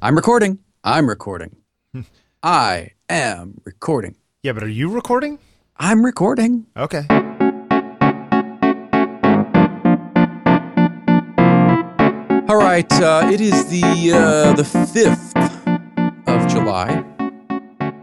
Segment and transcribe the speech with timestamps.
[0.00, 0.58] I'm recording.
[0.84, 1.56] I'm recording.
[2.42, 4.14] I am recording.
[4.42, 5.38] Yeah, but are you recording?
[5.76, 6.66] I'm recording.
[6.76, 7.04] Okay.
[12.48, 12.90] All right.
[12.92, 15.36] Uh, it is the uh, the fifth
[16.28, 17.04] of July,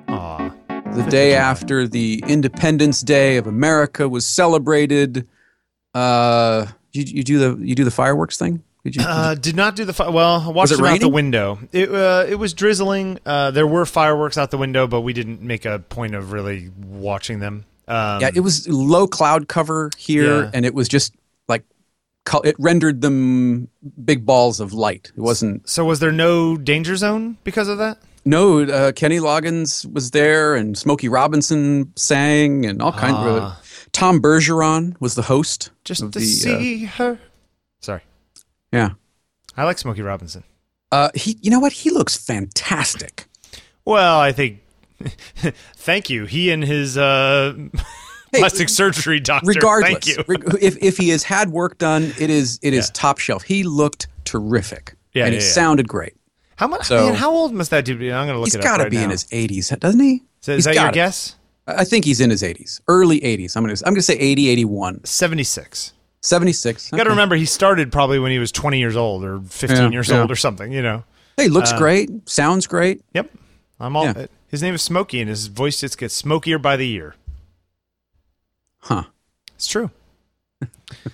[0.09, 0.53] Aw.
[0.93, 5.27] the day after the Independence Day of America was celebrated.
[5.93, 8.61] Uh, you, you do the you do the fireworks thing?
[8.85, 9.01] Did you?
[9.03, 10.39] Uh, did not do the fi- well.
[10.41, 11.11] I watched it them out the raining?
[11.13, 11.59] window.
[11.73, 13.17] It uh, it was drizzling.
[13.25, 16.69] Uh, there were fireworks out the window, but we didn't make a point of really
[16.85, 17.65] watching them.
[17.87, 20.51] Um, yeah, it was low cloud cover here, Yeah.
[20.53, 21.15] and it was just
[21.47, 21.63] like
[22.43, 23.67] it rendered them
[24.03, 25.11] big balls of light.
[25.17, 25.67] It wasn't.
[25.67, 27.97] so was there no danger zone because of that?
[28.23, 33.59] No, uh, Kenny Loggins was there, and Smokey Robinson sang, and all kinds Ah.
[33.59, 33.89] of.
[33.91, 35.69] Tom Bergeron was the host.
[35.83, 37.19] Just of to the, uh, see her.
[38.75, 38.89] Yeah,
[39.57, 40.43] I like Smokey Robinson.
[40.91, 41.37] uh, he.
[41.41, 41.71] You know what?
[41.71, 43.25] He looks fantastic.
[43.85, 44.61] Well, I think.
[45.75, 46.25] thank you.
[46.25, 47.53] He and his uh,
[48.33, 49.47] plastic surgery doctor.
[49.47, 50.23] Regardless, Thank you.
[50.61, 52.91] if if he has had work done, it is it is Yeah.
[52.93, 53.43] top shelf.
[53.43, 54.95] He looked terrific.
[55.13, 55.51] Yeah, and yeah, he yeah.
[55.53, 56.13] sounded great.
[56.55, 56.85] How much?
[56.87, 58.11] So- man, how old must that dude be?
[58.11, 60.23] I'm gonna look He's it got to right be in his 80s, doesn't he?
[60.41, 61.35] So is He's that your guess?
[61.67, 63.57] I think he's in his 80s, early 80s.
[63.57, 65.93] I'm gonna I'm gonna say 80, 81, 76.
[66.25, 66.91] 76.
[66.91, 67.13] You got to Okay.
[67.15, 70.21] remember, he started probably when he was 20 years old or 15 Yeah, years yeah.
[70.21, 71.03] old or something, you know.
[71.37, 73.01] Hey, looks Uh, great, sounds great.
[73.13, 73.31] Yep.
[73.79, 74.05] I'm all.
[74.05, 74.25] Yeah.
[74.47, 77.15] His name is Smokey, and his voice just gets smokier by the year.
[78.79, 79.03] Huh.
[79.55, 79.91] It's true.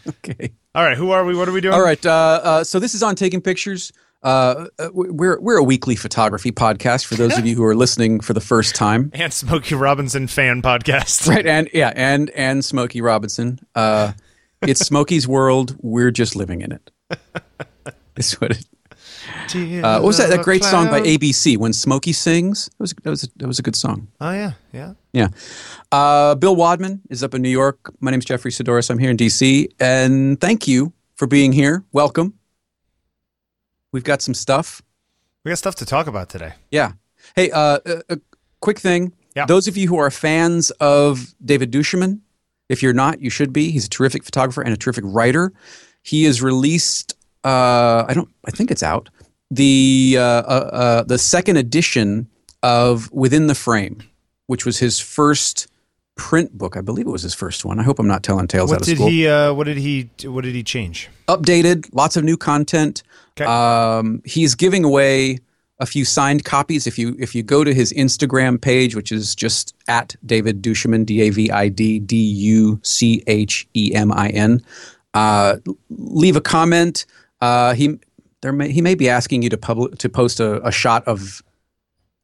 [0.08, 0.52] Okay.
[0.76, 0.96] All right.
[0.98, 1.36] Who are we?
[1.36, 1.74] What are we doing?
[1.74, 2.04] All right.
[2.06, 3.92] Uh, uh, so this is on taking pictures.
[4.24, 8.20] Uh, uh, we're we're a weekly photography podcast for those of you who are listening
[8.20, 9.12] for the first time.
[9.16, 11.28] And Smokey Robinson fan podcast.
[11.28, 13.60] Right, and yeah, and and Smokey Robinson.
[14.62, 15.76] It's Smokey's world.
[15.82, 16.92] We're just living in it.
[18.18, 18.66] It's what it,
[19.84, 20.30] uh, what was that?
[20.30, 22.66] That great song by ABC when Smokey sings.
[22.66, 24.10] That was that was a, that was a good song.
[24.20, 24.52] Oh, yeah.
[24.74, 24.94] Yeah.
[25.14, 25.30] Yeah.
[25.92, 27.94] Uh, Bill Wadman is up in New York.
[28.02, 28.90] My name's Jeffery Saddoris.
[28.90, 29.70] I'm here in DC.
[29.80, 31.84] And thank you for being here.
[31.94, 32.34] Welcome.
[33.92, 34.82] We've got some stuff.
[35.44, 36.54] We got stuff to talk about today.
[36.70, 36.92] Yeah.
[37.36, 38.20] Hey, uh, a, a
[38.60, 39.14] quick thing.
[39.36, 39.46] Yeah.
[39.46, 42.20] Those of you who are fans of David Duchemin,
[42.72, 43.72] if you're not, you should be.
[43.72, 45.52] He's a terrific photographer and a terrific writer.
[46.04, 47.14] He has released.
[47.44, 48.30] Uh, I don't.
[48.46, 49.10] I think it's out.
[49.52, 50.24] The uh, uh,
[50.74, 52.28] uh, the second edition
[52.64, 54.02] of Within the Frame,
[54.48, 55.68] which was his first
[56.16, 56.78] print book.
[56.78, 57.80] I believe it was his first one.
[57.80, 59.08] I hope I'm not telling tales out What of did school.
[59.10, 59.28] he?
[59.28, 60.10] Uh, what did he?
[60.24, 61.10] What did he change?
[61.28, 63.04] Updated, lots of new content.
[63.38, 63.46] Okay.
[63.46, 65.40] Um, he's giving away
[65.82, 66.88] a few signed copies.
[66.88, 71.06] If you if you go to his Instagram page, which is just at David Duchemin,
[71.06, 74.62] D A V I D D U C H E M I N,
[75.16, 75.58] uh,
[75.90, 77.06] leave a comment.
[77.42, 78.00] Uh, he
[78.42, 81.42] there may, he may be asking you to public to post a, a shot of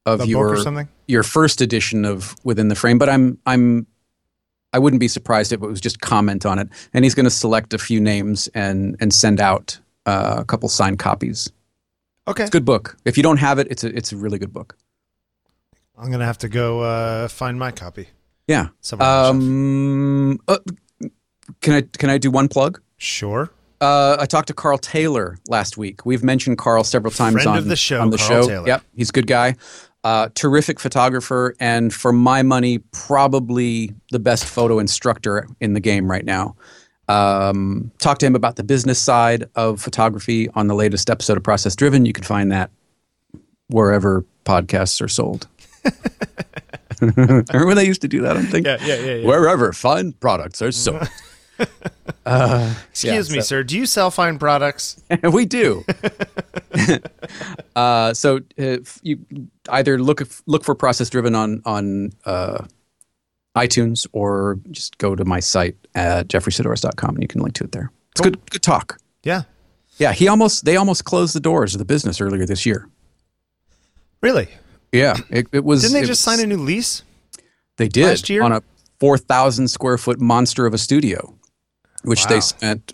[0.06, 0.88] of book your something?
[1.07, 3.00] your first edition of Within the Frame.
[3.00, 3.88] But I'm I'm
[4.72, 6.69] I wouldn't be surprised if it was just comment on it.
[6.94, 10.69] And he's going to select a few names and and send out uh, a couple
[10.69, 11.51] signed copies.
[12.27, 12.43] Okay.
[12.43, 12.97] It's a good book.
[13.05, 14.75] If you don't have it, it's a it's a really good book.
[15.97, 18.07] I'm gonna have to go uh, find my copy.
[18.47, 18.67] Yeah.
[18.81, 19.43] Somewhere on the shelf.
[19.43, 20.39] Um.
[20.47, 20.57] uh,
[21.61, 22.81] can I can I do one plug?
[22.97, 23.49] Sure.
[23.79, 26.05] Uh, I talked to Carl Taylor last week.
[26.05, 28.67] We've mentioned Carl several times Friend on of the show, On the Carl show, Taylor.
[28.67, 29.55] yep, he's a good guy.
[30.03, 36.09] Uh, terrific photographer, and for my money, probably the best photo instructor in the game
[36.09, 36.55] right now.
[37.09, 41.44] Um, talked to him about the business side of photography on the latest episode of
[41.44, 42.06] Process Driven.
[42.06, 42.69] You can find that
[43.69, 45.47] wherever podcasts are sold.
[47.01, 48.35] Remember when they used to do that?
[48.38, 48.78] I'm thinking Yeah.
[48.85, 48.95] Yeah.
[48.95, 49.13] Yeah.
[49.16, 49.28] yeah.
[49.28, 51.07] wherever fine products are sold.
[52.25, 53.63] uh, Excuse yeah, me, so- sir.
[53.63, 55.01] Do you sell fine products?
[55.31, 55.85] we do.
[57.75, 59.19] uh, so if you
[59.69, 62.66] either look look for process driven on on uh,
[63.57, 67.72] iTunes or just go to my site at jefferysaddoris.com and you can link to it
[67.72, 67.91] there.
[68.12, 68.31] It's Cool.
[68.31, 69.00] good good talk.
[69.23, 69.44] Yeah.
[69.97, 72.88] Yeah, he almost they almost closed the doors of the business earlier this year.
[74.22, 74.47] Really?
[74.92, 75.81] Yeah, it, it was.
[75.81, 77.04] Didn't they just was- sign a new lease?
[77.77, 78.42] They did last year?
[78.44, 78.63] on a
[79.00, 81.36] four thousand square foot monster of a studio,
[82.04, 82.30] which Wow.
[82.30, 82.94] they spent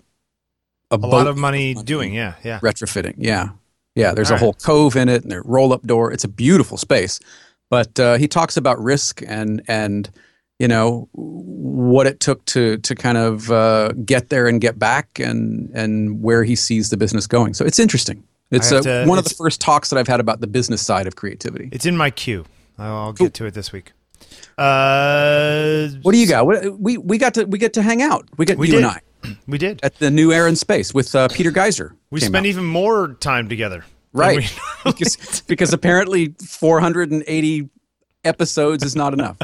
[0.90, 2.12] a, A lot of money doing.
[2.12, 2.34] Yeah.
[2.42, 2.60] Yeah.
[2.60, 3.14] retrofitting.
[3.18, 3.50] Yeah,
[3.94, 4.12] yeah.
[4.12, 4.40] There's a All right.
[4.40, 6.12] whole cove in it, and a roll up door.
[6.12, 7.20] It's a beautiful space.
[7.70, 10.10] But uh, he talks about risk and and
[10.58, 15.18] you know what it took to to kind of uh, get there and get back,
[15.18, 17.54] and and where he sees the business going.
[17.54, 18.22] So it's interesting.
[18.50, 21.06] It's uh, to- one of the first talks that I've had about the business side
[21.06, 21.68] of creativity.
[21.72, 22.44] It's in my queue.
[22.78, 23.92] I'll I'll get to it this week.
[24.56, 26.46] Uh, What do you got?
[26.46, 28.28] What, we we got to we get to hang out.
[28.36, 28.84] We get We you did.
[28.84, 29.00] and I
[29.48, 29.80] we did.
[29.82, 31.94] at the new Air and Space with uh, Peter Geyser.
[32.10, 32.46] We spent out.
[32.46, 33.84] even more time together.
[34.12, 34.44] right.
[34.84, 37.68] because, because apparently 480
[38.24, 39.36] episodes is not enough.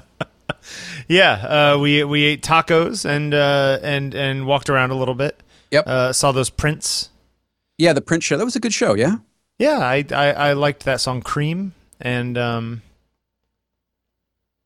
[1.11, 1.33] Yeah,
[1.75, 5.43] uh, we we ate tacos and uh, and and walked around a little bit.
[5.73, 5.87] Yep.
[5.87, 7.11] Uh, saw those prints.
[7.79, 8.37] Yeah, the print show.
[8.37, 9.17] That was a good show, yeah?
[9.59, 12.83] Yeah, I, I I liked that song "Cream" and um,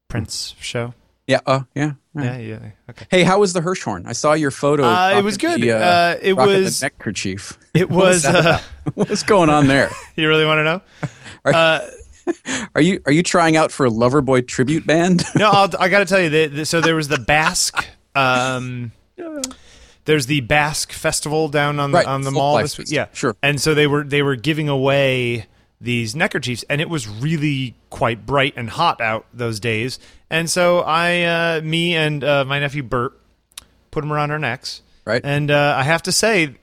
[0.08, 0.92] Prince show.
[1.26, 1.92] Yeah, uh, yeah.
[2.14, 2.58] Yeah, yeah.
[2.90, 3.06] Okay.
[3.10, 4.06] Hey, how was the Hirshhorn?
[4.06, 4.84] I saw your photo.
[4.84, 5.60] Uh, it was good.
[5.62, 7.58] The, uh, Uh, it was- the neckerchief.
[7.72, 8.24] It What was.
[8.26, 8.60] Uh.
[8.94, 9.90] What's going on there?
[10.16, 10.80] you really want to know?
[11.46, 11.90] Are- Uh,
[12.74, 15.22] Are you are you trying out for a Loverboy tribute band?
[15.36, 16.30] no, I'll, I got to tell you.
[16.30, 17.86] that that- so there was the Basque.
[18.14, 18.92] Um,
[20.06, 22.90] there's the Basque festival down on the Right, on the Folk mall this week.
[22.90, 23.36] Yeah, sure.
[23.42, 25.46] And so they were they were giving away
[25.80, 29.98] these neckerchiefs, and it was really quite bright and hot out those days.
[30.30, 33.18] And so I, uh, me and uh, my nephew Bert,
[33.90, 34.82] put them around our necks.
[35.04, 35.20] Right.
[35.22, 36.56] And uh, I have to say,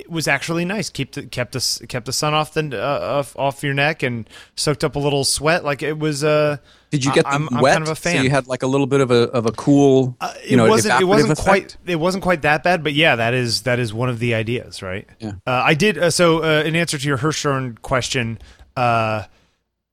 [0.00, 0.90] it was actually nice.
[0.90, 4.28] Keep the, kept the kept the sun off the uh, off, off your neck and
[4.54, 5.64] soaked up a little sweat.
[5.64, 6.22] Like it was.
[6.24, 6.58] Uh,
[6.90, 7.72] Did you get I- them I'm, I'm wet?
[7.74, 8.16] kind of a fan.
[8.18, 10.56] So you had like a little bit of a of a cool, Uh, it you
[10.56, 11.00] know, wasn't.
[11.00, 11.44] It wasn't effect?
[11.46, 11.76] quite.
[11.86, 14.82] It wasn't quite that bad, but yeah, that is that is one of the ideas,
[14.82, 15.08] right?
[15.18, 15.32] Yeah.
[15.46, 15.98] Uh, I did.
[15.98, 18.38] Uh, so, uh, in answer to your Hirshhorn question,
[18.76, 19.24] uh,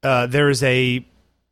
[0.04, 1.06] uh, there is a,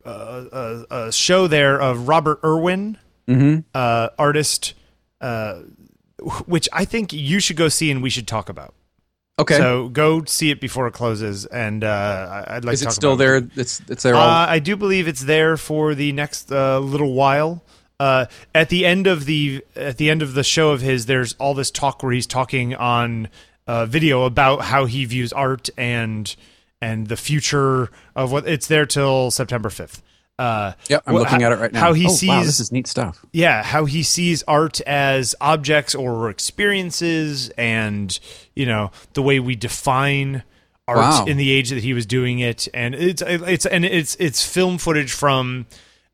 [0.04, 0.44] uh,
[0.90, 3.64] a a show there of Robert Irwin, Mhm.
[3.74, 4.74] uh, artist,
[5.20, 5.60] uh,
[6.46, 8.74] which I think you should go see and we should talk about.
[9.38, 9.56] Okay.
[9.56, 12.94] So go see it before it closes, and uh, I'd like Is to it talk
[12.94, 13.54] still about it.
[13.54, 13.62] there?
[13.62, 14.28] It's it's there all.
[14.28, 17.64] Uh, I do believe it's there for the next uh, little while.
[17.98, 21.32] Uh, at the end of the at the end of the show of his, there's
[21.34, 23.28] all this talk where he's talking on
[23.66, 26.36] uh, video about how he views art and
[26.80, 30.02] and the future of what it's there till September fifth.
[30.42, 31.80] Uh, yep, I'm looking how- at it right now.
[31.80, 33.24] How he oh, sees wow, this is neat stuff.
[33.32, 38.18] yeah how he sees art as objects or experiences and
[38.54, 40.42] you know the way we define
[40.88, 41.24] art Wow.
[41.26, 44.78] in the age that he was doing it and it's it's and it's it's film
[44.78, 45.66] footage from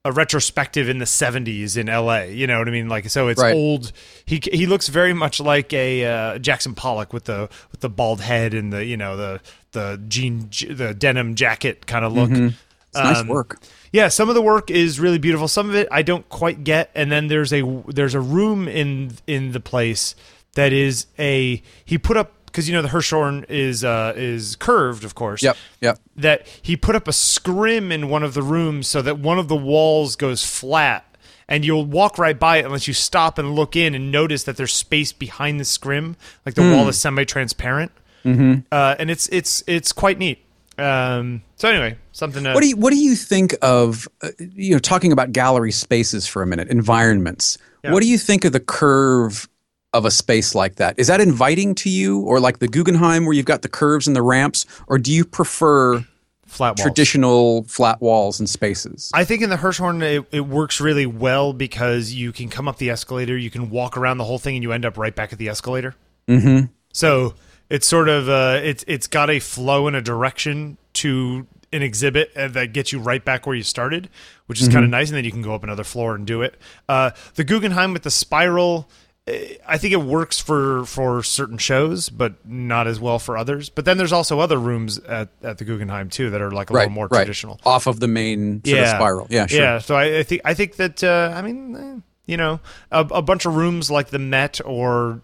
[0.05, 3.41] a retrospective in the 70s in LA you know what I mean like so it's
[3.41, 3.55] Right.
[3.55, 3.93] old
[4.27, 8.21] he he looks very much like a uh, Jackson Pollock with the with the bald
[8.21, 9.41] head and the you know the
[9.73, 12.53] the jean the denim jacket kind of look
[12.91, 13.61] It's nice Um, work.
[13.93, 15.47] yeah, some of the work is really beautiful.
[15.49, 19.13] Some of it I don't quite get, and then there's a there's a room in
[19.27, 20.15] in the place
[20.55, 25.05] that is a he put up because you know the Hirshhorn is uh is curved,
[25.05, 25.43] of course.
[25.43, 25.99] Yep, yep.
[26.17, 29.49] That he put up a scrim in one of the rooms so that one of
[29.49, 31.05] the walls goes flat.
[31.51, 34.59] And you'll walk right by it unless you stop and look in and notice that
[34.59, 36.15] there's space behind the scrim,
[36.45, 37.91] like the wall is semi-transparent,
[38.23, 38.61] mm-hmm.
[38.71, 40.45] uh, and it's it's it's quite neat.
[40.79, 44.73] Um, so anyway, something to What do you what do you think of uh, you
[44.73, 47.59] know talking about gallery spaces for a minute, environments?
[47.83, 47.93] Yeah.
[47.93, 49.49] What do you think of the curve
[49.93, 50.99] of a space like that?
[50.99, 54.15] Is that inviting to you, or like the Guggenheim where you've got the curves and
[54.15, 56.05] the ramps, or do you prefer
[56.47, 56.81] flat walls.
[56.81, 59.11] traditional flat walls and spaces?
[59.15, 62.79] I think in the Hirshhorn it, it works really well because you can come up
[62.79, 65.33] the escalator, you can walk around the whole thing, and you end up right back
[65.33, 65.97] at the escalator.
[66.29, 66.67] mm-hmm.
[66.93, 67.35] So
[67.71, 72.33] it's sort of uh, it's it's got a flow and a direction to an exhibit
[72.37, 74.09] uh, that gets you right back where you started,
[74.47, 75.09] which is kind of nice.
[75.11, 76.57] And then you can go up another floor and do it.
[76.89, 78.89] Uh, the Guggenheim with the spiral.
[79.27, 83.69] eh, I think it works for for certain shows, but not as well for others.
[83.69, 86.73] But then there's also other rooms at, at the Guggenheim too that are like a
[86.73, 87.19] Right, little more right.
[87.19, 87.61] traditional.
[87.67, 89.27] Off of the main sort of spiral.
[89.29, 89.61] Yeah, sure.
[89.61, 93.01] Yeah, so I, I think I think that uh, I mean, eh, you know, a,
[93.01, 95.21] a bunch of rooms like the Met or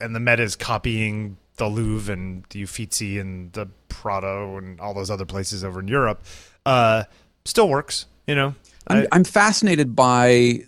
[0.00, 4.92] and the Met is copying the Louvre and the Uffizi and the Prado and all
[4.94, 6.22] those other places over in Europe.
[6.66, 7.04] Uh,
[7.44, 8.54] still works, you know.
[8.88, 10.60] I'm, I- I'm fascinated by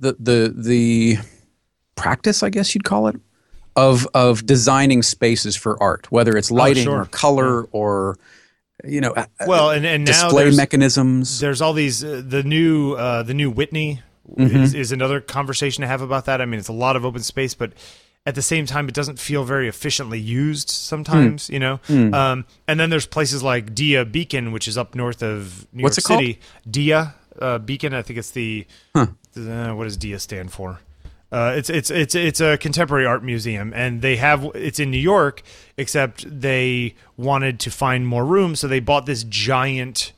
[0.00, 1.16] the the the
[1.94, 3.16] practice, I guess you'd call it,
[3.76, 7.00] of of designing spaces for art, whether it's lighting Oh, sure.
[7.02, 8.16] or color or
[8.84, 9.12] you know
[9.46, 11.40] well, and and now display there's, mechanisms.
[11.40, 14.02] there's all these uh, the new uh, the new Whitney
[14.36, 14.56] Mm-hmm.
[14.58, 16.42] is, is another conversation to have about that.
[16.42, 17.72] I mean, it's a lot of open space, but
[18.26, 21.46] at the same time, it doesn't feel very efficiently used sometimes.
[21.46, 21.52] Hmm.
[21.54, 25.66] You know, um, and then there's places like Dia Beacon, which is up north of
[25.72, 26.20] New What's York it called?
[26.20, 26.40] City.
[26.70, 29.06] Dia uh, Beacon, I think it's the uh,
[29.72, 30.80] what does Dia stand for?
[31.30, 34.98] Uh, it's it's it's it's a contemporary art museum, and they have it's in New
[35.00, 35.42] York.
[35.76, 40.12] Except they wanted to find more room, so they bought this giant,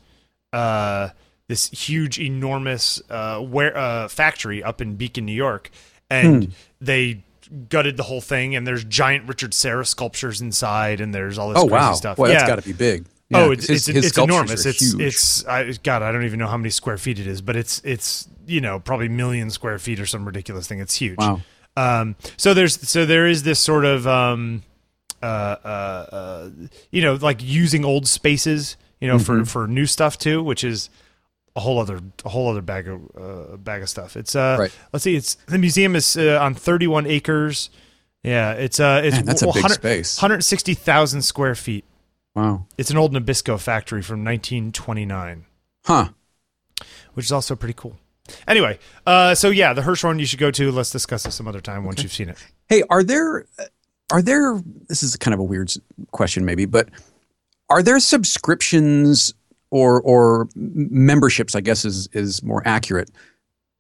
[0.53, 1.09] uh,
[1.49, 5.71] this huge, enormous uh, where uh, factory up in Beacon, New York,
[6.09, 6.51] and Hmm.
[6.81, 7.23] they
[7.69, 8.55] gutted the whole thing.
[8.57, 12.17] And there's giant Richard Serra sculptures inside, and there's all this oh crazy wow, stuff.
[12.17, 12.35] Boy, yeah.
[12.35, 13.07] that's got to be big.
[13.29, 14.67] Yeah, oh, it's his- it's, his it's enormous.
[14.67, 15.01] It's huge.
[15.01, 17.81] it's I, God, I don't even know how many square feet it is, but it's
[17.85, 20.81] it's you know probably million square feet or some ridiculous thing.
[20.81, 21.19] It's huge.
[21.19, 21.41] Wow.
[21.77, 24.63] Um, so there's so there is this sort of um,
[25.23, 25.27] uh,
[25.65, 25.69] uh,
[26.13, 26.51] uh,
[26.91, 30.91] you know, like using old spaces, you know, for for new stuff too, which is
[31.57, 34.17] a whole other a whole other bag of uh, bag of stuff.
[34.17, 34.73] It's uh, Right.
[34.93, 37.71] let's see, it's the museum is uh, on 31 acres.
[38.23, 40.17] Yeah, it's uh, it's Man, that's a big 100 space.
[40.19, 41.85] 160,000 square feet.
[42.35, 42.67] Wow.
[42.79, 45.47] It's an old Nabisco factory from 1929
[45.87, 46.09] Huh.
[47.15, 47.99] which is also pretty cool.
[48.47, 50.71] Anyway, uh, so yeah, the Hirshhorn you should go to.
[50.71, 52.37] Let's discuss this some other time once you've seen it.
[52.69, 53.47] Hey, are there
[54.13, 55.73] are there this is kind of a weird
[56.13, 56.89] question maybe, but
[57.69, 59.35] are there subscriptions
[59.71, 63.11] or or memberships, I guess is is more accurate,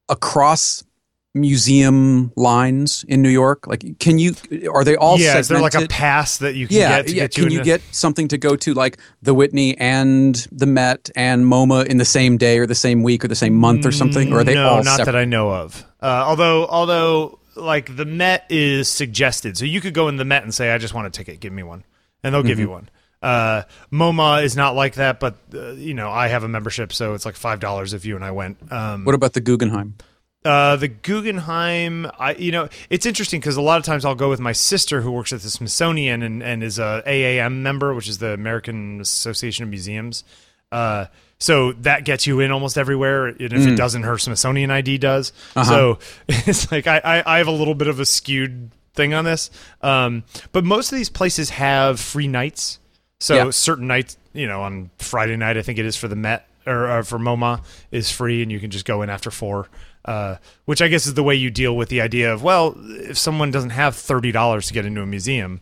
[0.09, 0.85] across
[1.33, 3.67] museum lines in New York?
[3.67, 4.35] Like can you
[4.73, 7.15] are they all yeah, is there like a pass that you can yeah, get to
[7.15, 7.23] yeah.
[7.23, 11.09] get you Can you get something to go to like the Whitney and the Met
[11.15, 13.93] and MoMA in the same day or the same week or the same month or
[13.93, 14.33] something?
[14.33, 15.13] Or are they no, all not separate?
[15.13, 15.85] that I know of.
[16.03, 20.43] Uh, although, although, like the Met is suggested, so you could go in the Met
[20.43, 21.85] and say, "I just want a ticket, give me one,"
[22.25, 22.67] and they'll give Mm-hmm.
[22.67, 22.89] you one.
[23.23, 23.63] Uh,
[23.93, 27.27] MoMA is not like that, but uh, you know, I have a membership, so it's
[27.27, 28.73] like five dollars if you and I went.
[28.73, 29.97] Um, what about the Guggenheim?
[30.43, 34.31] Uh, the Guggenheim, I you know, it's interesting because a lot of times I'll go
[34.31, 38.09] with my sister who works at the Smithsonian and, and is a AAM member, which
[38.09, 40.25] is the American Association of Museums.
[40.73, 41.07] Uh,
[41.39, 45.33] so that gets you in almost everywhere, and if it doesn't, her Smithsonian ID does.
[45.65, 45.99] So
[46.29, 49.51] it's like I, I I have a little bit of a skewed thing on this,
[49.83, 52.79] um, but most of these places have free nights.
[53.21, 53.51] So Yeah.
[53.51, 56.91] certain nights, you know, on Friday night, I think it is for the Met or,
[56.91, 57.61] or for MoMA
[57.93, 59.69] is free, and you can just go in after four.
[60.05, 63.19] Uh, which I guess is the way you deal with the idea of well, if
[63.19, 65.61] someone doesn't have thirty dollars to get into a museum,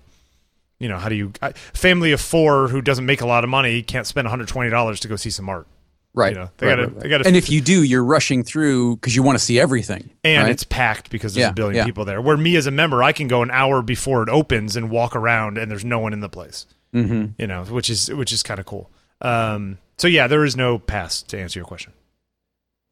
[0.78, 1.32] you know, how do you?
[1.42, 4.46] A family of four who doesn't make a lot of money can't spend one hundred
[4.46, 5.66] twenty dollars to go see some art,
[6.14, 6.32] Right.
[6.34, 7.02] You know, they right, gotta- right, right.
[7.02, 10.10] they gotta- and if you do, you're rushing through because you want to see everything.
[10.22, 10.50] and right?
[10.52, 11.84] it's packed because there's Yeah, a billion yeah.
[11.84, 12.20] people there.
[12.22, 15.16] Where me as a member, I can go an hour before it opens and walk
[15.16, 16.64] around, and there's no one in the place.
[16.94, 17.34] Mhm.
[17.38, 18.90] You know, which is which is kind of cool.
[19.20, 21.92] Um, so yeah, there is no pass to answer your question,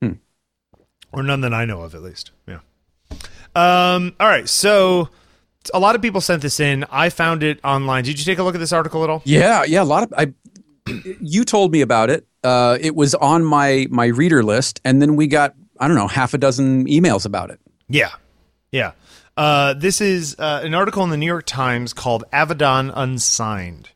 [0.02, 0.12] Hmm.
[1.12, 2.32] or none that I know of, at least.
[2.46, 2.58] Yeah.
[3.54, 4.14] Um.
[4.20, 4.48] All right.
[4.48, 5.08] So
[5.72, 6.84] a lot of people sent this in.
[6.90, 8.04] I found it online.
[8.04, 9.22] Did you take a look at this article at all?
[9.24, 9.82] Yeah, yeah.
[9.82, 10.32] A lot of I.
[11.20, 12.26] You told me about it.
[12.44, 16.06] Uh, it was on my my reader list, and then we got I don't know
[16.08, 17.60] half a dozen emails about it.
[17.88, 18.10] Yeah.
[18.72, 18.92] Yeah.
[19.36, 23.90] Uh, this is uh, an article in the New York Times called Avedon Unsigned.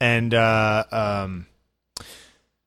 [0.00, 1.46] And uh, um,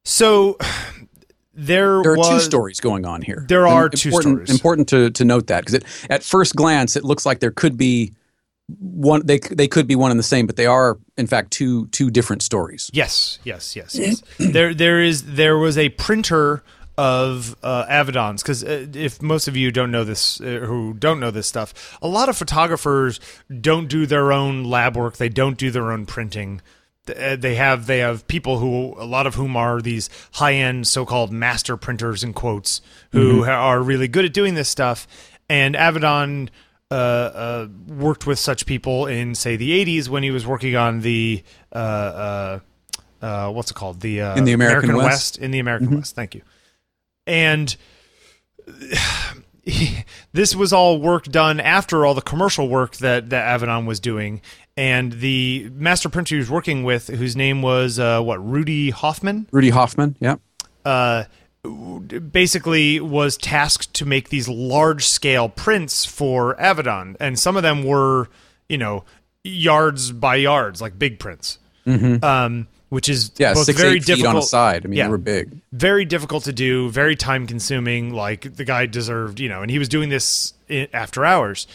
[0.05, 0.57] so
[1.53, 3.45] there, There are was two stories going on here.
[3.49, 4.49] There are And two important, stories.
[4.51, 8.13] Important to, to note that because at first glance it looks like there could be
[8.79, 9.25] one.
[9.25, 12.09] They they could be one and the same, but they are in fact two two
[12.09, 12.89] different stories.
[12.93, 14.23] Yes, yes, yes, yes.
[14.39, 16.63] there, there is, there was a printer
[16.97, 21.19] of uh, Avedons because uh, if most of you don't know this, uh, who don't
[21.19, 23.19] know this stuff, a lot of photographers
[23.61, 25.17] don't do their own lab work.
[25.17, 26.61] They don't do their own printing.
[27.07, 30.87] Uh, They have they have people who a lot of whom are these high end
[30.87, 35.05] so called master printers in quotes who ha- are really good at doing this stuff.
[35.49, 36.49] And Avedon
[36.89, 41.01] uh, uh, worked with such people in say the 80s when he was working on
[41.01, 42.59] the uh, uh,
[43.21, 45.37] uh, what's it called the uh, In the American West?
[45.37, 46.15] in the American West.
[46.15, 46.41] Thank you.
[47.27, 47.75] And
[50.33, 54.41] this was all work done after all the commercial work that that Avedon was doing,
[54.77, 59.47] and the master printer he was working with, whose name was uh, what Ruedi Hofmann,
[59.51, 60.15] Ruedi Hofmann.
[60.19, 60.35] Yeah.
[60.85, 61.23] uh,
[62.31, 67.83] basically was tasked to make these large scale prints for Avedon, and some of them
[67.83, 68.29] were,
[68.69, 69.03] you know,
[69.43, 71.57] yards by yards, like big prints.
[72.23, 74.85] Um, which is Yeah, both six very difficult on a side.
[74.85, 75.05] I mean, Yeah.
[75.05, 75.51] they were big.
[75.71, 78.13] very difficult to do, very time consuming.
[78.13, 80.53] Like the guy deserved, you know, and he was doing this
[80.93, 81.67] after hours.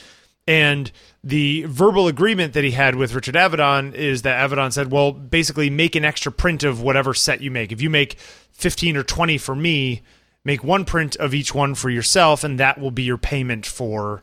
[0.46, 0.90] And
[1.22, 5.70] the verbal agreement that he had with Richard Avedon is that Avedon said, well, basically
[5.70, 7.70] make an extra print of whatever set you make.
[7.72, 8.18] If you make
[8.52, 10.02] 15 or 20 for me,
[10.44, 14.22] make one print of each one for yourself, and that will be your payment for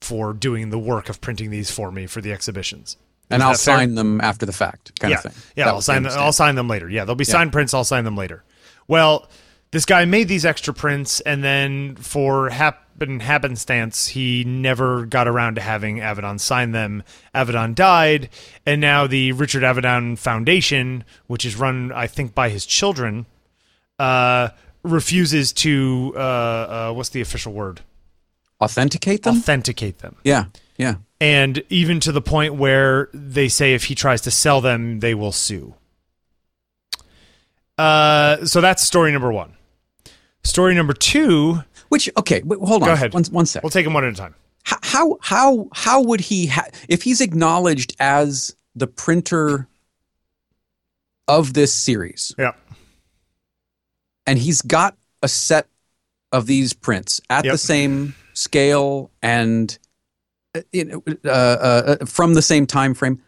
[0.00, 2.96] for doing the work of printing these for me for the exhibitions.
[3.30, 3.76] And I'll fair?
[3.76, 5.16] sign them after the fact, kind yeah.
[5.18, 5.32] of thing.
[5.56, 6.12] Yeah, That I'll sign them.
[6.16, 6.88] I'll sign them later.
[6.88, 7.74] Yeah, they'll be signed prints.
[7.74, 8.44] I'll sign them later.
[8.88, 9.28] Well,
[9.70, 15.54] this guy made these extra prints, and then for happen happenstance, he never got around
[15.54, 17.02] to having Avedon sign them.
[17.34, 18.28] Avedon died,
[18.66, 23.26] and now the Richard Avedon Foundation, which is run, I think, by his children,
[23.98, 24.48] uh,
[24.82, 27.80] refuses to uh, uh, what's the official word?
[28.60, 29.36] Authenticate them.
[29.36, 30.46] Authenticate them yeah.
[30.76, 30.96] Yeah.
[31.20, 35.14] And even to the point where they say if he tries to sell them, they
[35.14, 35.74] will sue.
[37.78, 39.54] Uh, so that's story number one.
[40.42, 42.88] Story number two, Which okay, wait, hold on.
[42.88, 43.12] Go ahead.
[43.14, 43.62] One, one sec.
[43.62, 44.34] we'll take them one at a time.
[44.64, 49.66] How how how would he ha- if he's acknowledged as the printer
[51.26, 52.52] of this series, Yeah.
[54.26, 55.66] and he's got a set
[56.32, 57.52] of these prints at Yep.
[57.52, 59.78] the same scale and
[60.72, 63.20] you know, uh, uh, uh, from the same time frame.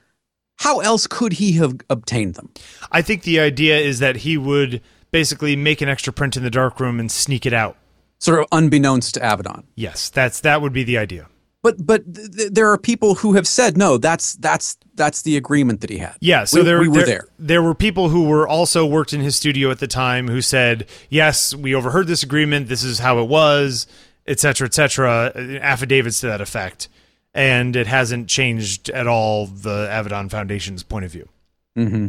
[0.58, 2.50] How else could he have obtained them?
[2.92, 6.50] I think the idea is that he would basically make an extra print in the
[6.50, 7.76] dark room and sneak it out.
[8.20, 9.64] Sort of unbeknownst to Avedon.
[9.74, 11.28] Yes, that's that would be the idea.
[11.62, 13.98] But but th- th- there are people who have said no.
[13.98, 16.14] That's that's that's the agreement that he had.
[16.20, 17.28] Yeah, so We- there we were there, there.
[17.38, 20.86] There were people who were also worked in his studio at the time who said,
[21.08, 22.68] "Yes, we overheard this agreement.
[22.68, 23.86] This is how it was,
[24.26, 26.88] etc., etc." Affidavits to that effect,
[27.34, 31.28] and it hasn't changed at all the Avedon Foundation's point of view.
[31.76, 32.08] Mm-hmm.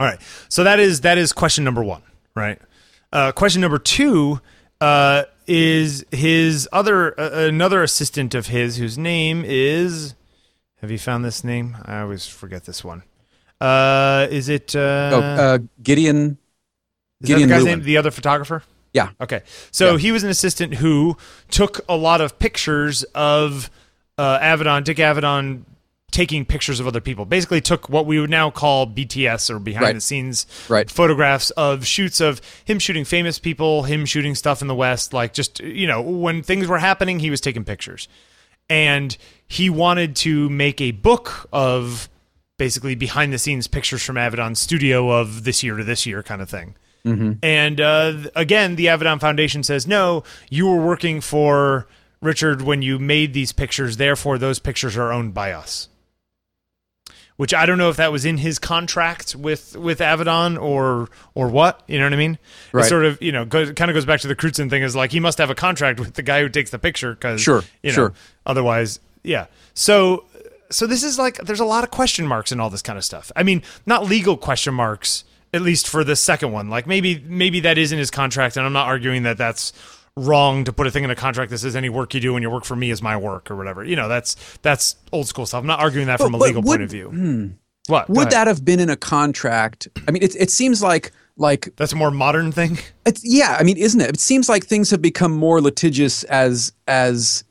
[0.00, 0.18] All right,
[0.48, 2.02] so that is that is question number one,
[2.34, 2.58] right?
[3.12, 4.40] Uh, question number two
[4.80, 10.14] uh, is his other uh, another assistant of his whose name is.
[10.80, 11.76] Have you found this name?
[11.84, 13.04] I always forget this one.
[13.60, 14.74] Uh, is it?
[14.74, 16.38] Uh, oh, uh, Gideon.
[17.20, 17.78] is that Gideon the guy's Lewin.
[17.78, 17.86] name?
[17.86, 18.62] The other photographer?
[18.92, 19.10] Yeah.
[19.20, 19.42] Okay.
[19.70, 19.98] So Yeah.
[19.98, 21.16] he was an assistant who
[21.50, 23.70] took a lot of pictures of
[24.18, 25.62] uh, Avedon, Dick Avedon
[26.10, 27.24] taking pictures of other people.
[27.24, 29.94] Basically took what we would now call BTS or behind Right.
[29.96, 30.88] the scenes Right.
[30.88, 35.32] photographs of shoots of him shooting famous people, him shooting stuff in the West, like
[35.34, 38.06] just you know, when things were happening, he was taking pictures.
[38.70, 39.16] And
[39.48, 42.08] he wanted to make a book of
[42.58, 46.40] basically behind the scenes pictures from Avedon's studio of this year to this year kind
[46.40, 46.76] of thing.
[47.42, 51.86] And uh, again, the Avedon Foundation says, no, you were working for
[52.24, 53.96] Richard when you made these pictures.
[53.96, 55.88] Therefore, those pictures are owned by us.
[57.36, 61.48] Which I don't know if that was in his contract with with Avedon or or
[61.48, 61.82] what.
[61.88, 62.34] You know what I mean?
[62.34, 62.38] It
[62.72, 62.84] Right.
[62.88, 64.84] sort of you know goes, kind of goes back to the Crutzen thing.
[64.84, 67.40] Is like he must have a contract with the guy who takes the picture because
[67.40, 68.12] Sure, you know, sure.
[68.46, 69.46] Otherwise, yeah.
[69.74, 70.26] So
[70.70, 73.04] so this is like there's a lot of question marks and all this kind of
[73.04, 73.32] stuff.
[73.34, 76.70] I mean, not legal question marks, at least for the second one.
[76.70, 79.72] Like maybe maybe that is in his contract, and I'm not arguing that that's
[80.16, 82.42] wrong to put a thing in a contract that says any work you do when
[82.42, 83.84] you work for me is my work or whatever.
[83.84, 85.60] You know, that's that's old school stuff.
[85.60, 87.08] I'm not arguing that from a legal would- point of view.
[87.08, 87.46] Hmm.
[87.86, 89.88] What Would that have been in a contract?
[90.08, 92.78] I mean, it, it seems like like That's a more modern thing.
[93.04, 93.58] it's yeah.
[93.60, 94.08] I mean, isn't it?
[94.08, 97.44] It seems like things have become more litigious as as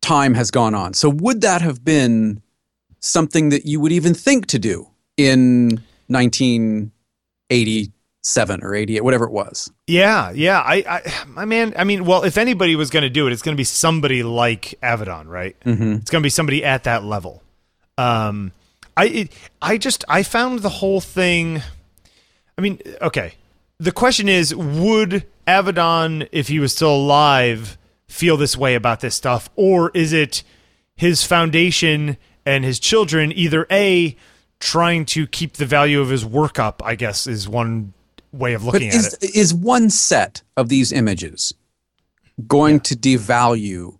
[0.00, 0.94] time has gone on.
[0.94, 2.40] So would that have been
[3.00, 5.82] something that you would even think to do in
[8.28, 9.70] 1987 or 88, whatever it was?
[9.86, 10.60] Yeah, yeah.
[10.60, 11.72] I, I, my man.
[11.76, 14.22] I mean, well, if anybody was going to do it, it's going to be somebody
[14.22, 15.58] like Avedon, right?
[15.60, 15.92] Mm-hmm.
[15.94, 17.42] It's going to be somebody at that level.
[17.96, 18.52] Um,
[18.96, 21.62] I, it, I just, I found the whole thing.
[22.56, 23.34] I mean, okay.
[23.78, 29.14] The question is, would Avedon, if he was still alive, feel this way about this
[29.14, 30.42] stuff, or is it
[30.96, 34.16] his foundation and his children either a
[34.58, 36.82] trying to keep the value of his work up?
[36.84, 37.94] I guess is one
[38.32, 39.36] way of But looking at is it.
[39.36, 41.54] is one set of these images
[42.46, 43.98] going to devalue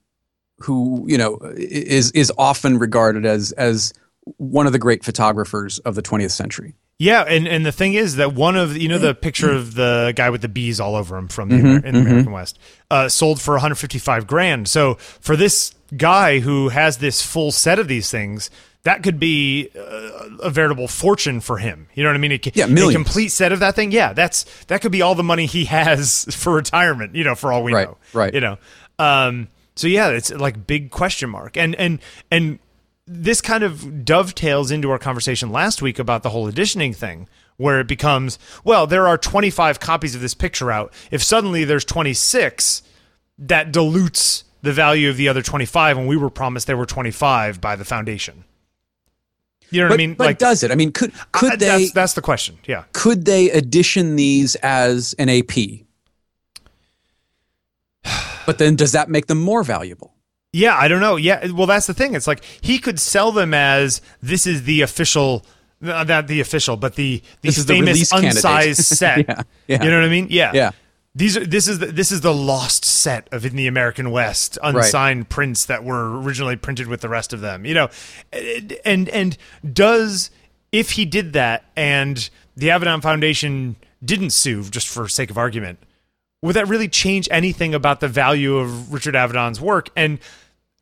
[0.60, 3.92] who you know is is often regarded as as
[4.36, 6.74] one of the great photographers of the 20th century?
[7.00, 10.12] Yeah, and, and the thing is that one of you know the picture of the
[10.16, 12.58] guy with the bees all over him from the Mm-hmm, in the American West
[12.90, 14.66] uh, sold for 155 grand.
[14.68, 18.50] So for this guy who has this full set of these things,
[18.88, 21.88] that could be uh, a veritable fortune for him.
[21.94, 22.32] You know what I mean?
[22.32, 23.92] A, Yeah, a complete set of that thing.
[23.92, 27.14] Yeah, that's that could be all the money he has for retirement.
[27.14, 27.98] You know, for all we Right, know.
[28.14, 28.32] right.
[28.32, 28.58] You know.
[28.98, 31.98] Um, so yeah, it's like big question mark, and and
[32.30, 32.58] and
[33.06, 37.80] this kind of dovetails into our conversation last week about the whole editioning thing, where
[37.80, 40.92] it becomes, well, there are 25 copies of this picture out.
[41.10, 42.82] If suddenly there's 26,
[43.38, 47.60] that dilutes the value of the other 25, and we were promised there were 25
[47.60, 48.44] by the foundation.
[49.70, 50.14] You know what But, I mean?
[50.14, 50.70] but does it?
[50.70, 52.58] I mean, could could uh, they that's, that's the question.
[52.66, 52.84] Yeah.
[52.92, 55.84] could they edition these as an AP?
[58.46, 60.14] But then, does that make them more valuable?
[60.54, 61.16] Yeah, I don't know.
[61.16, 62.14] Yeah, well, that's the thing.
[62.14, 65.44] It's like he could sell them as this is the official,
[65.84, 68.42] uh, not the official, but the the This is the famous release candidate.
[68.42, 69.28] unsized set.
[69.28, 69.84] Yeah, yeah.
[69.84, 70.28] You know what I mean?
[70.30, 70.70] Yeah, Yeah.
[71.18, 74.56] These are this is the, this is the lost set of in the American West
[74.62, 77.66] unsigned prints that were originally printed with the rest of them.
[77.66, 77.88] You know,
[78.84, 79.36] and and
[79.72, 80.30] does
[80.70, 85.80] if he did that and the Avedon Foundation didn't sue just for sake of argument,
[86.40, 89.90] would that really change anything about the value of Richard Avedon's work?
[89.96, 90.20] And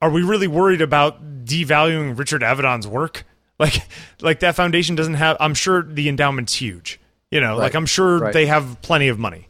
[0.03, 3.25] are we really worried about devaluing Richard Avedon's work?
[3.59, 3.88] Like,
[4.20, 5.38] like that foundation doesn't have.
[5.40, 7.01] I'm sure the endowment's huge.
[7.31, 8.33] You know, like I'm sure right.
[8.35, 9.49] they have plenty of money.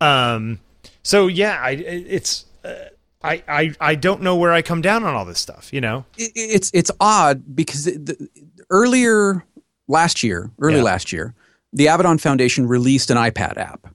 [0.00, 0.60] Um,
[1.02, 2.74] so yeah, I it's uh,
[3.22, 5.72] I I I don't know where I come down on all this stuff.
[5.72, 8.28] You know, It- it's it's odd because the,
[8.70, 9.44] earlier
[9.88, 10.82] last year, early Yeah.
[10.82, 11.34] last year,
[11.72, 13.86] the Avedon Foundation released an iPad app,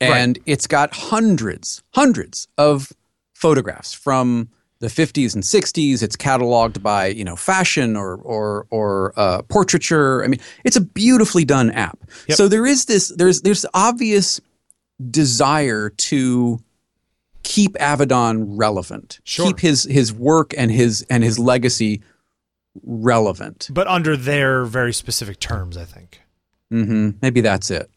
[0.00, 2.92] and it's got hundreds, hundreds of
[3.34, 4.48] photographs from
[4.80, 6.02] the 50s and 60s.
[6.02, 10.24] It's cataloged by you know fashion or or or uh, portraiture.
[10.24, 11.98] I mean, it's a beautifully done app.
[12.28, 12.36] Yep.
[12.36, 14.40] So there is this there's there's obvious
[15.10, 16.60] desire to
[17.42, 19.46] keep Avedon relevant, Sure.
[19.46, 22.02] keep his his work and his and his legacy
[22.84, 23.68] relevant.
[23.70, 26.20] but under their very specific terms, I think.
[26.70, 27.90] hmm Maybe that's it.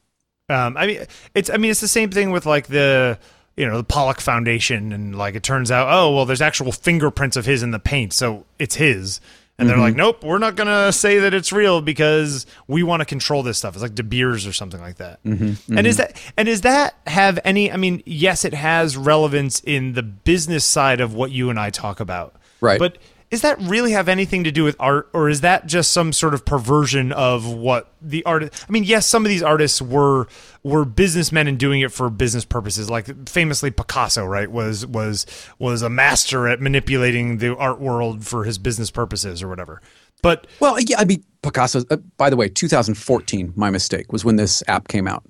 [0.50, 3.18] Um, I mean, it's I mean it's the same thing with like the
[3.58, 7.38] you know the Pollock Foundation, and like it turns out, oh well, there's actual fingerprints
[7.38, 9.22] of his in the paint, so it's his.
[9.58, 9.84] And they're mm-hmm.
[9.84, 13.58] like, nope, we're not gonna say that it's real because we want to control this
[13.58, 13.74] stuff.
[13.76, 15.24] It's like De Beers or something like that.
[15.24, 16.12] Mm-hmm, and is mm-hmm.
[16.12, 17.72] that and is that have any?
[17.72, 21.70] I mean, yes, it has relevance in the business side of what you and I
[21.70, 22.80] talk about, Right.
[22.80, 22.98] But
[23.36, 26.34] is that really have anything to do with art, or is that just some sort
[26.34, 28.66] of perversion of what the artist?
[28.68, 30.28] I mean, yes, some of these artists were
[30.64, 32.90] were businessmen and doing it for business purposes.
[32.90, 35.26] Like famously, Picasso, right, was was
[35.60, 39.82] was a master at manipulating the art world for his business purposes or whatever.
[40.24, 41.84] But Well, yeah, I mean Picasso.
[41.92, 43.54] Uh, by the way, 2014.
[43.56, 45.24] My mistake was when this app came out,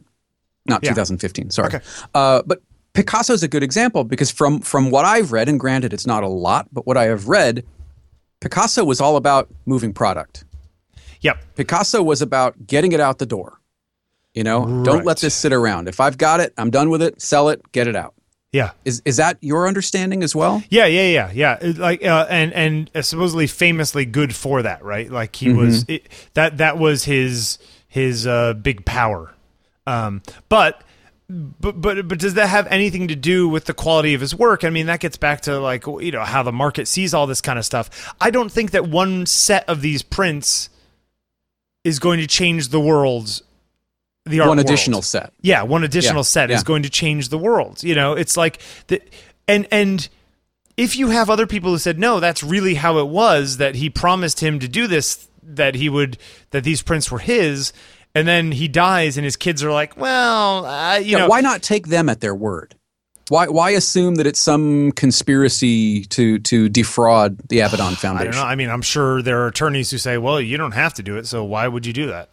[0.66, 0.92] not Yeah.
[0.92, 1.50] 2015.
[1.50, 1.68] Sorry.
[1.68, 1.80] Okay.
[2.14, 2.62] Uh, but
[2.94, 6.28] Picasso's a good example because from from what I've read, and granted it's not a
[6.30, 7.66] lot, but what I have read,
[8.46, 10.46] Picasso was all about moving product.
[11.20, 13.60] yep, Picasso was about getting it out the door.
[14.36, 15.88] You know, don't let this sit around.
[15.88, 17.20] If I've got it, I'm done with it.
[17.20, 18.14] Sell it, get it out.
[18.52, 18.72] yeah.
[18.84, 20.62] Is is that your understanding as well?
[20.70, 21.74] Yeah, yeah, yeah, yeah.
[21.76, 25.10] Like, uh, and and uh, supposedly famously good for that, right?
[25.10, 29.34] Like he was it, that that was his his uh, big power.
[29.88, 30.84] Um, but
[31.30, 34.64] but but but does that have anything to do with the quality of his work?
[34.64, 37.42] I mean, that gets back to like you know how the market sees all this
[37.42, 38.14] kind of stuff.
[38.22, 40.70] I don't think that one set of these prints
[41.84, 43.42] is going to change the world.
[44.28, 44.68] The art One world.
[44.68, 45.34] additional set.
[45.42, 47.84] Yeah, one additional Yeah, set is going to change the world.
[47.84, 49.02] You know, it's like the
[49.48, 50.08] and and
[50.78, 53.90] if you have other people who said no, that's really how it was that he
[53.90, 56.18] promised him to do this, that he would
[56.52, 57.72] that these prints were his,
[58.16, 61.42] and then he dies, and his kids are like, well, uh, you Yeah, know, why
[61.42, 62.76] not take them at their word?
[63.30, 68.32] Why why assume that it's some conspiracy to to defraud the Avedon I Foundation?
[68.32, 68.48] don't know.
[68.48, 71.18] I mean, I'm sure there are attorneys who say, well, you don't have to do
[71.18, 72.30] it, so why would you do that?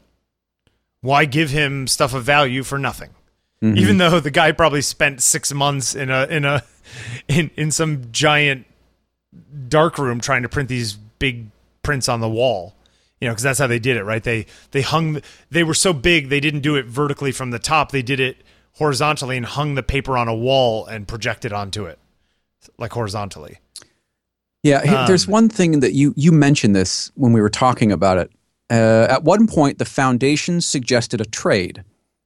[1.01, 3.11] Why give him stuff of value for nothing?
[3.63, 3.79] Mm-hmm.
[3.79, 6.63] Even though the guy probably spent six months in a in a
[7.29, 8.67] in in some giant
[9.69, 11.47] dark room trying to print these big
[11.83, 12.75] prints on the wall.
[13.23, 14.21] You know, because that's how they did it, right?
[14.21, 15.23] They they hung.
[15.49, 17.93] They were so big they didn't do it vertically from the top.
[17.93, 18.39] They did it
[18.79, 22.01] horizontally and hung the paper on a wall and projected onto it,
[22.79, 23.59] like horizontally.
[24.65, 27.93] Yeah, hey, there's Um, one thing that you you mentioned this when we were talking
[27.93, 28.33] about it.
[28.69, 31.85] Uh, at one point, the foundation suggested a trade,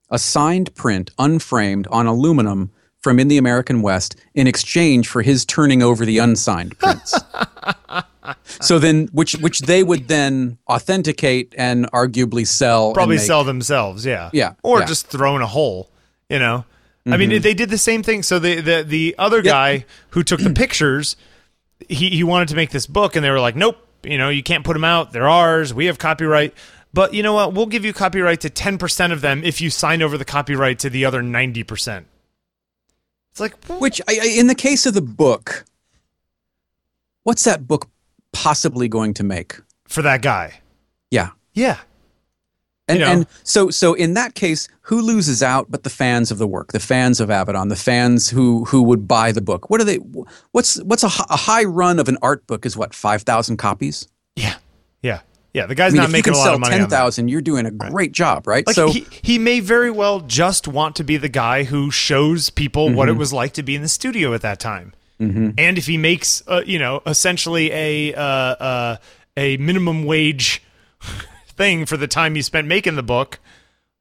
[0.08, 2.70] a signed print, unframed, on aluminum
[3.02, 7.20] from in the American West in exchange for his turning over the unsigned prints.
[8.46, 12.92] so then, which which they would then authenticate and arguably sell.
[12.92, 14.30] probably sell themselves yeah.
[14.32, 14.82] Yeah, or yeah.
[14.84, 14.88] Mm-hmm.
[14.88, 15.90] just throw in a hole
[16.28, 16.64] you know?
[17.08, 18.22] I mean they did the same thing.
[18.22, 21.16] So the the, the other guy who took the pictures
[21.88, 24.42] he, he wanted to make this book and they were like nope you know you
[24.42, 25.12] can't put them out.
[25.12, 25.72] They're ours.
[25.72, 26.54] We have copyright.
[26.92, 27.52] But you know what?
[27.52, 30.88] We'll give you copyright to 10% of them if you sign over the copyright to
[30.88, 32.06] the other 90%
[33.36, 35.66] it's like Which, I, I- in the case of the book,
[37.22, 37.90] what's that book
[38.36, 39.56] possibly going to make?
[39.88, 40.60] for that guy
[41.10, 41.30] Yeah.
[41.54, 41.78] yeah
[42.88, 43.10] And, You know.
[43.10, 46.72] and so, so in that case, who loses out but the fans of the work,
[46.72, 49.70] the fans of Avedon, the fans who who would buy the book?
[49.70, 49.96] What are they?
[50.52, 54.06] What's what's a, a high run of an art book is what five thousand copies.
[54.36, 54.56] yeah
[55.02, 55.20] yeah
[55.54, 57.66] yeah the guy's I mean, not making a lot of money ten on you're doing
[57.66, 58.66] a great job, right?
[58.66, 62.50] Like so he, he may very well just want to be the guy who shows
[62.50, 63.18] people what it mm-hmm.
[63.18, 64.92] was like to be in the studio at that time.
[65.20, 65.50] Mm-hmm.
[65.58, 68.96] And if he makes, uh, you know, essentially a uh, uh,
[69.36, 70.62] a minimum wage
[71.48, 73.38] thing for the time he spent making the book,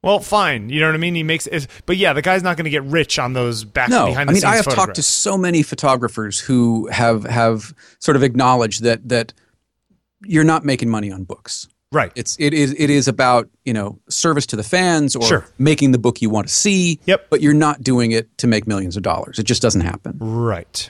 [0.01, 0.69] well, fine.
[0.69, 1.15] You know what I mean?
[1.15, 3.89] He makes, it, but yeah, the guy's not going to get rich on those back
[3.89, 7.23] no, behind I the mean, scenes I have talked to so many photographers who have
[7.23, 9.33] have sort of acknowledged that that
[10.23, 11.67] you're not making money on books.
[11.91, 12.11] right.
[12.15, 15.45] It's it is it is about you know service to the fans or Sure.
[15.57, 16.99] making the book you want to see.
[17.05, 17.27] Yep.
[17.29, 19.39] But you're not doing it to make millions of dollars.
[19.39, 20.17] It just doesn't happen.
[20.19, 20.89] Right.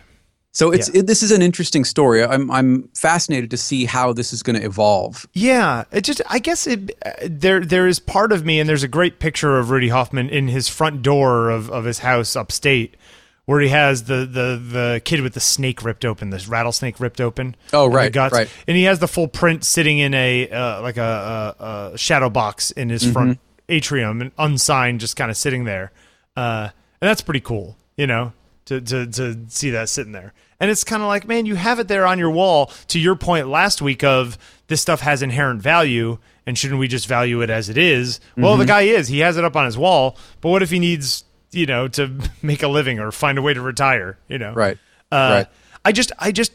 [0.56, 2.24] So it's it, this is an interesting story.
[2.24, 5.28] I'm I'm fascinated to see how this is going to evolve.
[5.34, 8.82] Yeah, it just I guess it uh, there there is part of me and there's
[8.84, 12.96] a great picture of Ruedi Hofmann in his front door of of his house upstate
[13.44, 17.20] where he has the the the kid with the snake ripped open, this rattlesnake ripped
[17.20, 17.56] open.
[17.74, 18.34] Oh, and right, guts.
[18.34, 18.50] right.
[18.66, 22.30] And he has the full print sitting in a uh, like a, a, a shadow
[22.30, 23.74] box in his front Mm-hmm.
[23.74, 25.92] atrium, and unsigned, just kind of sitting there.
[26.38, 26.70] Uh,
[27.02, 28.32] and that's pretty cool, you know,
[28.66, 30.34] to to to see that sitting there.
[30.60, 32.72] And it's kind of like, man, you have it there on your wall.
[32.88, 37.08] To your point last week of this stuff has inherent value, and shouldn't we just
[37.08, 38.20] value it as it is?
[38.38, 38.60] Well, Mm-hmm.
[38.62, 39.08] the guy is.
[39.10, 40.18] He has it up on his wall.
[40.42, 43.54] But what if he needs, you know, to make a living or find a way
[43.54, 44.18] to retire?
[44.30, 44.78] You know, Right.
[45.12, 45.48] uh, Right.
[45.84, 46.52] I just, I just,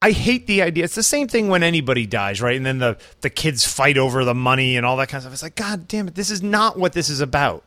[0.00, 0.84] I hate the idea.
[0.84, 2.56] It's the same thing when anybody dies, right?
[2.56, 5.32] And then the the kids fight over the money and all that kind of stuff.
[5.32, 7.64] It's like, God damn it, this is not what this is about,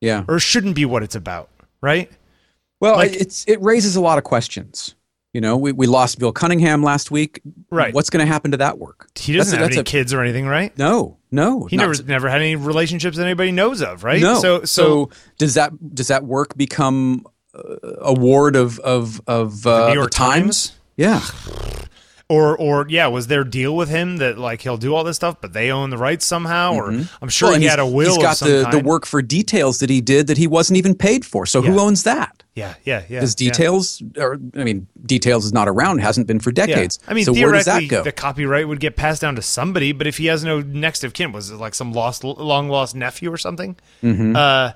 [0.00, 0.24] Yeah.
[0.26, 2.10] or shouldn't be what it's about, right?
[2.82, 4.94] Well, Like- it's it raises a lot of questions.
[5.32, 7.40] You know, we, we lost Bill Cunningham last week.
[7.70, 7.94] Right.
[7.94, 9.08] What's going to happen to that work?
[9.18, 10.76] He doesn't That's have that's any a- kids or anything, right?
[10.76, 11.64] No, no.
[11.64, 14.20] He never to- never had any relationships that anybody knows of, right?
[14.20, 14.40] No.
[14.40, 19.88] So, so, does that does that work become uh, a ward of of of uh,
[19.88, 20.72] New York the Times?
[20.98, 21.22] Yeah.
[22.28, 25.40] Or or yeah, was their deal with him that like he'll do all this stuff,
[25.40, 26.74] but they own the rights somehow?
[26.74, 28.14] Or I'm sure Well, he had a will.
[28.14, 31.24] He's got the, the work for details that he did that he wasn't even paid
[31.24, 31.46] for.
[31.46, 32.42] So who owns that?
[32.54, 33.22] Yeah, yeah, yeah.
[33.22, 33.26] Yeah.
[33.34, 36.66] details or I mean details is not around, hasn't been for Yeah.
[36.66, 36.98] decades.
[37.08, 38.02] I mean, so where does theoretically, that go?
[38.04, 41.14] the copyright would get passed down to somebody, but if he has no next of
[41.14, 43.76] kin, was it like some lost, long lost nephew or something?
[44.02, 44.36] Mm-hmm.
[44.36, 44.72] Uh,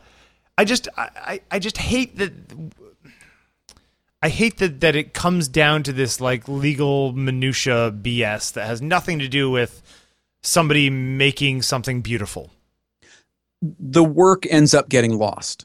[0.58, 2.32] I just, I I just hate that.
[4.26, 8.82] I hate that that it comes down to this like legal minutia BS that has
[8.82, 9.82] nothing to do with
[10.42, 12.50] somebody making something beautiful.
[13.62, 15.64] the work ends up getting lost.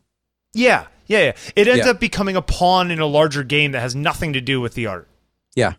[0.53, 1.31] Yeah, yeah, yeah.
[1.55, 1.91] It ends Yeah.
[1.91, 4.85] up becoming a pawn in a larger game that has nothing to do with the
[4.85, 5.07] art.
[5.55, 5.73] Yeah.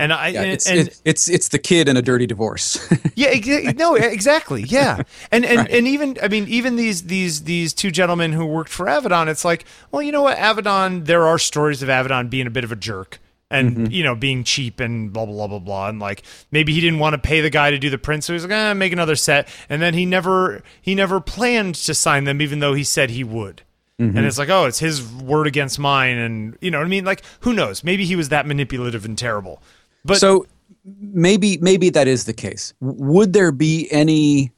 [0.00, 2.78] And I Yeah, and, it's, and it- it's it's the kid in a dirty divorce.
[3.16, 4.62] Yeah, no, exactly.
[4.62, 8.70] Yeah, and and and even I mean, even these these these two gentlemen who worked
[8.70, 11.06] for Avedon, it's like, well, you know what, Avedon.
[11.06, 13.18] There are stories of Avedon being a bit of a jerk.
[13.50, 16.82] And you know, being cheap and blah blah blah blah blah, and like maybe he
[16.82, 18.92] didn't want to pay the guy to do the print, so he's like, eh, make
[18.92, 22.84] another set, and then he never he never planned to sign them, even though he
[22.84, 23.62] said he would.
[23.98, 27.06] And it's like, oh, it's his word against mine, and you know what I mean?
[27.06, 27.82] Like, who knows?
[27.82, 29.62] Maybe he was that manipulative and terrible.
[30.08, 30.46] But so
[30.84, 32.74] maybe maybe that is the case.
[32.80, 34.50] Would there be any?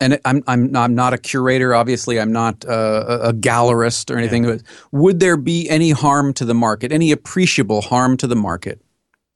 [0.00, 1.74] And I'm I'm I'm not a curator.
[1.74, 4.44] Obviously, I'm not uh, a, a gallerist or anything.
[4.44, 6.92] But would there be any harm to the market?
[6.92, 8.80] Any appreciable harm to the market?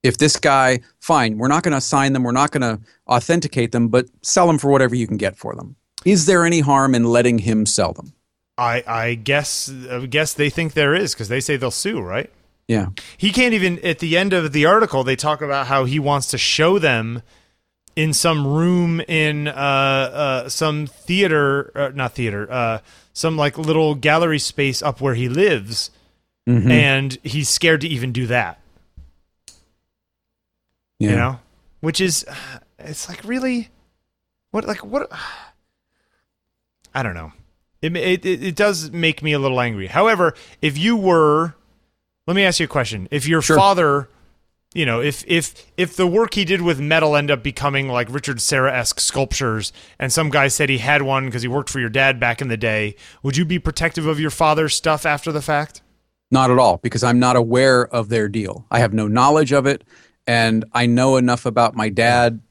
[0.03, 3.73] If this guy, fine, we're not going to assign them, we're not going to authenticate
[3.73, 5.75] them, but sell them for whatever you can get for them.
[6.05, 8.13] Is there any harm in letting him sell them?
[8.57, 12.31] I I guess I guess they think there is because they say they'll sue, right?
[12.69, 12.89] Yeah.
[13.17, 16.29] He can't even at the end of the article they talk about how he wants
[16.29, 17.23] to show them
[17.97, 22.79] in some room in uh, uh, some theater, uh, not theater, uh,
[23.15, 25.91] some like little gallery space up where he lives,
[26.49, 26.71] Mhm.
[26.71, 28.61] and he's scared to even do that.
[30.99, 31.11] yeah.
[31.11, 31.41] You know,
[31.81, 32.25] which is
[32.79, 33.69] it's like really
[34.51, 35.11] what like what
[36.95, 37.33] I don't know.
[37.81, 39.87] It it it does make me a little angry.
[39.87, 41.55] However, if you were
[42.29, 43.09] let me ask you a question.
[43.11, 43.57] If your Sure.
[43.57, 44.11] father,
[44.75, 48.07] you know, if if if the work he did with metal end up becoming like
[48.11, 51.81] Richard Serra esque sculptures, and some guy said he had one because he worked for
[51.81, 55.33] your dad back in the day, would you be protective of your father's stuff after
[55.33, 55.81] the fact?
[56.31, 58.67] Not at all, because I'm not aware of their deal.
[58.71, 59.83] I have no knowledge of it,
[60.27, 62.43] and I know enough about my dad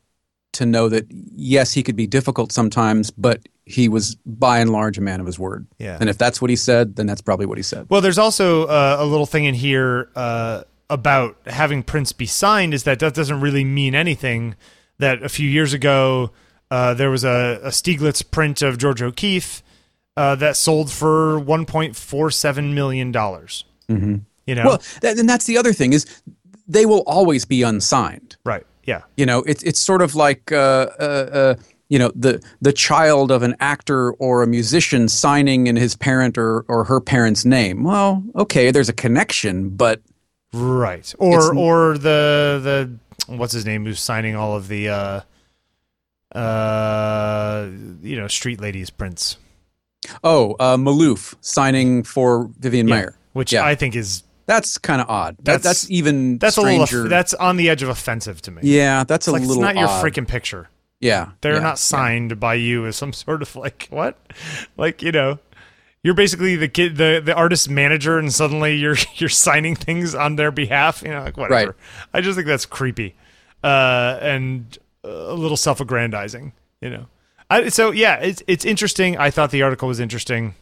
[0.54, 4.98] to know that yes, he could be difficult sometimes, but he was by and large
[4.98, 5.68] a man of his word.
[5.78, 5.98] Yeah.
[6.00, 7.86] And if that's what he said, then that's probably what he said.
[7.90, 12.74] Well, there's also uh, a little thing in here uh, about having prints be signed.
[12.74, 14.56] Is that that doesn't really mean anything.
[15.00, 16.32] That a few years ago
[16.72, 19.62] uh, there was a, a Stieglitz print of George O'Keeffe
[20.16, 23.66] uh, that sold for 1.47 million dollars.
[23.90, 24.16] Mm-hmm.
[24.46, 26.06] You know, Well, that, and that's the other thing is
[26.68, 28.38] they will always be unsigned.
[28.46, 28.66] right?
[28.86, 30.56] Yeah, You know, it's it's sort of like uh,
[30.98, 31.56] uh, uh,
[31.90, 36.38] you know the the child of an actor or a musician signing in his parent
[36.38, 37.84] or or her parent's name.
[37.84, 40.02] Well, okay, there's a connection, but
[40.54, 41.14] right.
[41.18, 42.60] Or It's- or the
[43.28, 45.22] the what's his name who's signing all of the uh,
[46.38, 47.68] uh,
[48.02, 49.38] you know street ladies prints.
[50.24, 53.14] oh, uh, Maloof signing for Vivian Yeah, Maier.
[53.34, 53.66] which Yeah.
[53.66, 55.36] I think is That's kind of odd.
[55.40, 58.62] That, That's- that's even that's a little that's on the edge of offensive to me.
[58.64, 60.70] yeah, that's a Like, it's little not your freaking picture.
[61.00, 64.18] Yeah, They're yeah, not signed by you as some sort of like what?
[64.78, 65.40] Like, you know,
[66.04, 70.36] you're basically the kid the, the artist manager and suddenly you're you're signing things on
[70.36, 71.72] their behalf, you know, like whatever.
[71.72, 71.76] Right.
[72.14, 73.16] I just think that's creepy.
[73.64, 77.08] Uh and a little self-aggrandizing, you know.
[77.50, 79.18] I, so yeah, it's it's interesting.
[79.18, 80.56] I thought the article was interesting.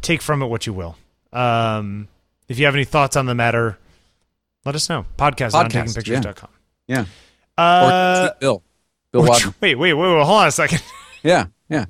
[0.00, 0.96] Take from it what you will.
[1.32, 2.08] Um,
[2.48, 3.78] if you have any thoughts on the matter,
[4.64, 5.04] let us know.
[5.18, 6.50] Podcast, on Podcast, takingpictures.com.
[6.86, 7.04] Yeah.
[7.58, 8.62] Uh, or tweet Bill.
[9.12, 10.82] Bill which- wait, wait, wait, wait, hold on a second.
[11.24, 11.86] Yeah, yeah,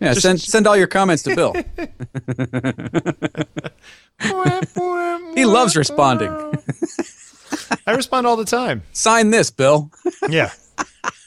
[0.00, 0.12] yeah.
[0.12, 1.52] send send all your comments to Bill.
[5.34, 6.30] He loves responding.
[7.86, 8.82] I respond all the time.
[8.92, 9.90] Sign this, Bill.
[10.28, 10.50] Yeah.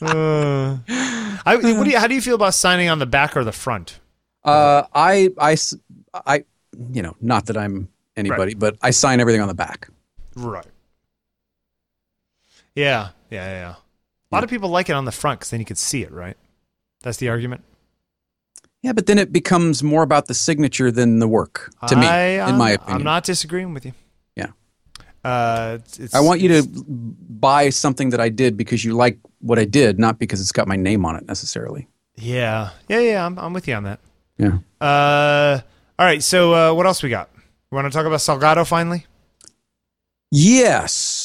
[0.02, 0.78] Uh,
[1.46, 3.52] I, what do you, how do you feel about signing on the back or the
[3.52, 4.00] front?
[4.44, 5.58] Uh, I, I,
[6.26, 6.46] I-
[6.92, 9.90] you know, not that I'm anybody, but I sign everything on the back.
[10.36, 10.66] Right.
[12.76, 13.76] Yeah, yeah, yeah.
[14.34, 14.38] Yeah.
[14.38, 16.12] A lot of people like it on the front because then you can see it,
[16.12, 16.38] right?
[17.02, 17.64] That's the argument.
[18.82, 22.50] Yeah, but then it becomes more about the signature than the work to me, I,
[22.50, 22.98] in my opinion.
[22.98, 23.94] I'm not disagreeing with you.
[24.36, 24.48] Yeah.
[25.24, 25.78] Uh,
[26.14, 30.00] I want you to buy something that I did because you like what I did,
[30.00, 31.88] not because it's got my name on it necessarily.
[32.16, 33.26] Yeah, yeah, yeah.
[33.26, 34.00] I'm, I'm with you on that.
[34.38, 34.58] Yeah.
[34.82, 35.62] Uh,
[35.98, 36.22] all right.
[36.22, 37.30] So uh, what else we got?
[37.72, 39.06] We want to talk about Salgado finally?
[40.30, 41.23] Yes.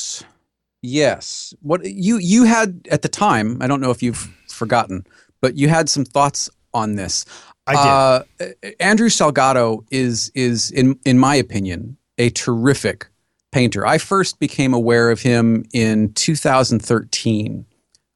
[0.82, 1.54] Yes.
[1.60, 5.06] What you you had at the time, I don't know if you've forgotten,
[5.40, 7.24] but you had some thoughts on this.
[7.66, 8.46] I did.
[8.46, 13.08] Uh, Andrew Salgado is is in in my opinion a terrific
[13.50, 13.86] painter.
[13.86, 17.64] I first became aware of him in 2013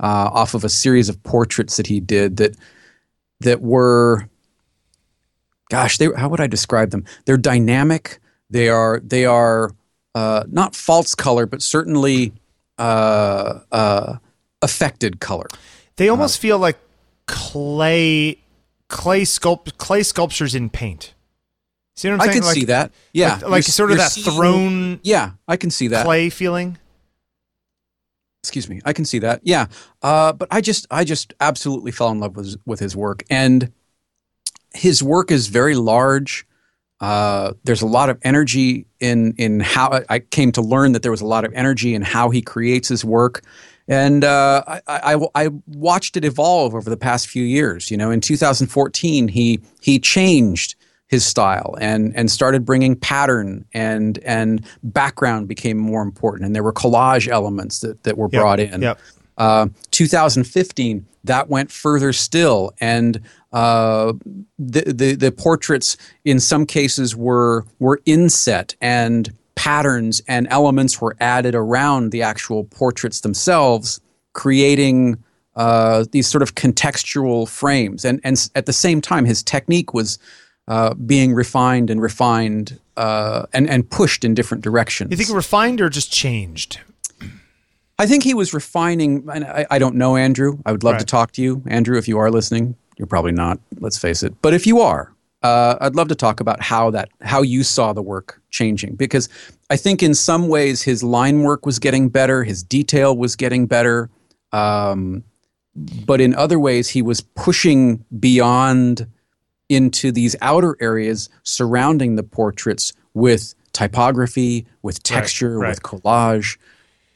[0.00, 2.56] uh, off of a series of portraits that he did that
[3.40, 4.28] that were
[5.70, 7.04] gosh, they how would I describe them?
[7.24, 8.20] They're dynamic.
[8.50, 9.72] They are they are
[10.14, 12.32] uh, not false color, but certainly
[12.82, 14.16] uh, uh,
[14.60, 15.46] affected color.
[15.96, 16.78] They almost feel like
[17.26, 18.38] clay,
[18.88, 21.14] clay sculpt, clay sculptures in paint.
[21.94, 22.30] See what I'm saying?
[22.30, 22.92] I can like, see that.
[23.12, 26.04] Yeah, like, like sort of that seeing- thrown Yeah, I can see that.
[26.04, 26.78] clay feeling.
[28.42, 29.66] excuse me i can see that yeah
[30.02, 33.70] uh, but i just i just absolutely fell in love with with his work and
[34.74, 36.44] his work is very large
[37.02, 41.10] uh, there's a lot of energy in in how I came to learn that there
[41.10, 43.42] was a lot of energy in how he creates his work,
[43.88, 47.90] and uh, I, I, I watched it evolve over the past few years.
[47.90, 50.76] You know, in 2014, he he changed
[51.08, 56.62] his style and and started bringing pattern and and background became more important, and there
[56.62, 58.80] were collage elements that that were Yep, brought in.
[58.80, 58.98] yep.
[59.42, 63.20] Uh, 2015, that went further still, and
[63.52, 64.12] uh,
[64.56, 71.16] the, the the portraits in some cases were were inset and patterns and elements were
[71.20, 74.00] added around the actual portraits themselves,
[74.32, 75.20] creating
[75.56, 78.04] uh, these sort of contextual frames.
[78.04, 80.20] And and at the same time, his technique was
[80.68, 85.10] uh, being refined and refined uh, and and pushed in different directions.
[85.10, 86.78] You think refined or just changed?
[88.02, 89.28] I think he was refining.
[89.32, 90.58] And I, I don't know Andrew.
[90.66, 91.96] I would love to talk to you, Andrew.
[91.96, 93.60] If you are listening, you're probably not.
[93.78, 94.34] Let's face it.
[94.42, 97.92] But if you are, uh, I'd love to talk about how that how you saw
[97.92, 99.28] the work changing because
[99.70, 103.68] I think in some ways his line work was getting better, his detail was getting
[103.68, 104.10] better,
[104.50, 105.22] um,
[106.04, 109.06] but in other ways he was pushing beyond
[109.68, 115.68] into these outer areas surrounding the portraits with typography, with texture, right.
[115.68, 116.58] with collage.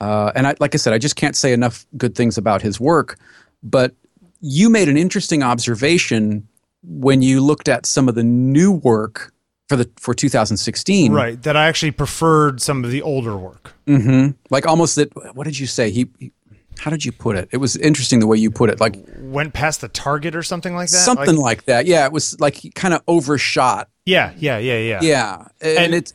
[0.00, 2.78] Uh, and I, like I said, I just can't say enough good things about his
[2.80, 3.18] work.
[3.62, 3.94] But
[4.40, 6.46] you made an interesting observation
[6.82, 9.32] when you looked at some of the new work
[9.68, 11.12] for the for 2016.
[11.12, 11.42] Right.
[11.42, 13.72] That I actually preferred some of the older work.
[13.86, 15.10] hmm Like almost that.
[15.34, 15.90] What did you say?
[15.90, 16.32] He, he.
[16.78, 17.48] How did you put it?
[17.52, 18.78] It was interesting the way you put it.
[18.80, 20.96] Like Went past the target or something like that.
[20.98, 21.86] something Like- like that.
[21.86, 23.88] Yeah, it was like he kind of overshot.
[24.04, 25.00] yeah, yeah, yeah, yeah.
[25.02, 26.12] Yeah, and, And- it's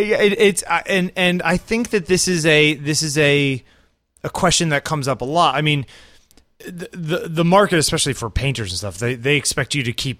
[0.00, 3.62] Yeah, it, it's I- and and I think that this is a this is a
[4.22, 5.54] a question that comes up a lot.
[5.54, 5.86] I mean,
[6.58, 10.18] the the, the market, especially for painters and stuff, they they expect you to keep.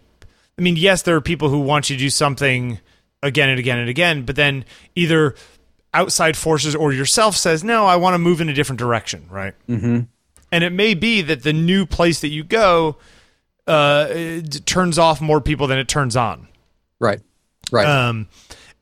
[0.58, 2.80] I mean, yes, there are people who want you to do something
[3.22, 4.64] again and again and again, but then
[4.94, 5.34] either
[5.92, 9.54] outside forces or yourself says, "No, I want to move in a different direction." Right.
[9.68, 10.00] Mm-hmm.
[10.52, 12.96] And it may be that the new place that you go
[13.66, 16.48] uh, turns off more people than it turns on
[16.98, 17.20] right,
[17.70, 17.86] right.
[17.86, 18.26] um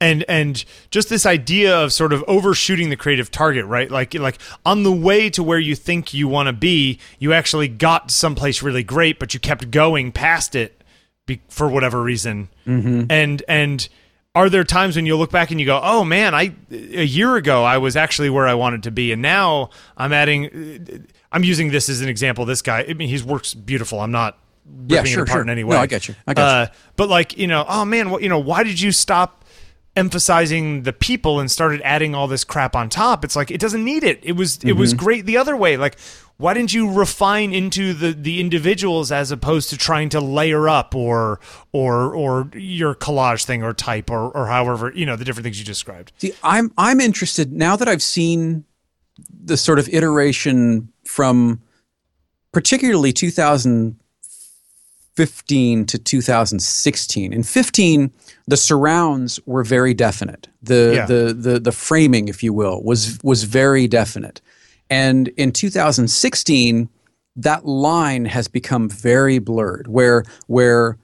[0.01, 4.39] and and just this idea of sort of overshooting the creative target right like like
[4.65, 8.63] on the way to where you think you want to be you actually got someplace
[8.63, 10.83] really great but you kept going past it
[11.27, 13.88] be, for whatever reason and and
[14.35, 17.35] are there times when you look back and you go oh man i a year
[17.37, 21.71] ago i was actually where i wanted to be and now i'm adding i'm using
[21.71, 25.01] this as an example this guy i mean his work's beautiful i'm not ripping Yeah,
[25.03, 25.42] it sure, apart sure.
[25.42, 26.15] in any No, way I get you.
[26.27, 26.46] I get you.
[26.46, 29.44] uh, but like you know oh man what you know why did you stop
[29.99, 33.85] emphasizing the people and started adding all this crap on top it's like it doesn't
[33.85, 35.05] need it it was it was Mm-hmm.
[35.05, 35.99] great the other way like
[36.37, 40.94] why didn't you refine into the the individuals as opposed to trying to layer up
[40.94, 41.40] or
[41.73, 45.59] or or your collage thing or type or or however you know the different things
[45.59, 48.65] you described See, I'm I'm interested now that I've seen
[49.44, 51.61] the sort of iteration from
[52.53, 57.33] particularly 2015 to 2016.
[57.33, 58.13] In 15,
[58.49, 60.49] the surrounds were very definite.
[60.63, 61.07] The Yeah.
[61.07, 64.40] the the the framing, if you will, was was very definite.
[64.90, 66.88] And in 2016,
[67.37, 70.96] that line has become very blurred, where where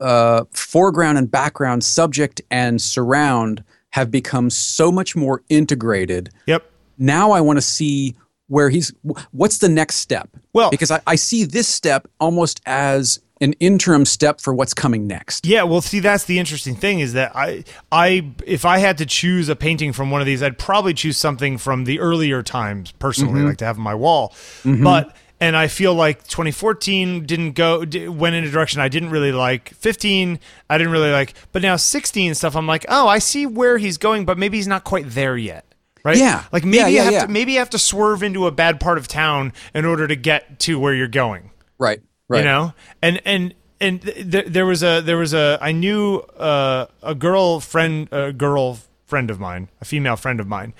[0.00, 6.30] uh, foreground and background, subject and surround have become so much more integrated.
[6.46, 6.62] yep
[6.98, 8.14] Now I want to see
[8.48, 8.92] where he's.
[9.32, 10.28] What's the next step?
[10.52, 15.06] Well- because I, I see this step almost as an interim step for what's coming
[15.06, 15.44] next.
[15.44, 19.06] Yeah, well, see, that's the interesting thing is that I, I, if I had to
[19.06, 22.92] choose a painting from one of these, I'd probably choose something from the earlier times.
[22.92, 23.48] Personally, mm-hmm.
[23.48, 24.30] like to have on my wall,
[24.62, 24.84] mm-hmm.
[24.84, 29.32] but and I feel like 2014 didn't go went in a direction I didn't really
[29.32, 29.70] like.
[29.70, 30.38] 15,
[30.70, 33.98] I didn't really like, but now 16 stuff, I'm like, oh, I see where he's
[33.98, 35.66] going, but maybe he's not quite there yet.
[36.04, 36.16] Right?
[36.16, 36.44] Yeah.
[36.52, 37.26] Like maybe Yeah, you have yeah.
[37.26, 40.16] to maybe you have to swerve into a bad part of town in order to
[40.16, 42.00] get to where you're going Right.
[42.32, 42.38] Right.
[42.40, 46.16] you know and and and th- th- there was a there was a i knew
[46.38, 50.72] uh, a girl friend a girl friend of mine a female friend of mine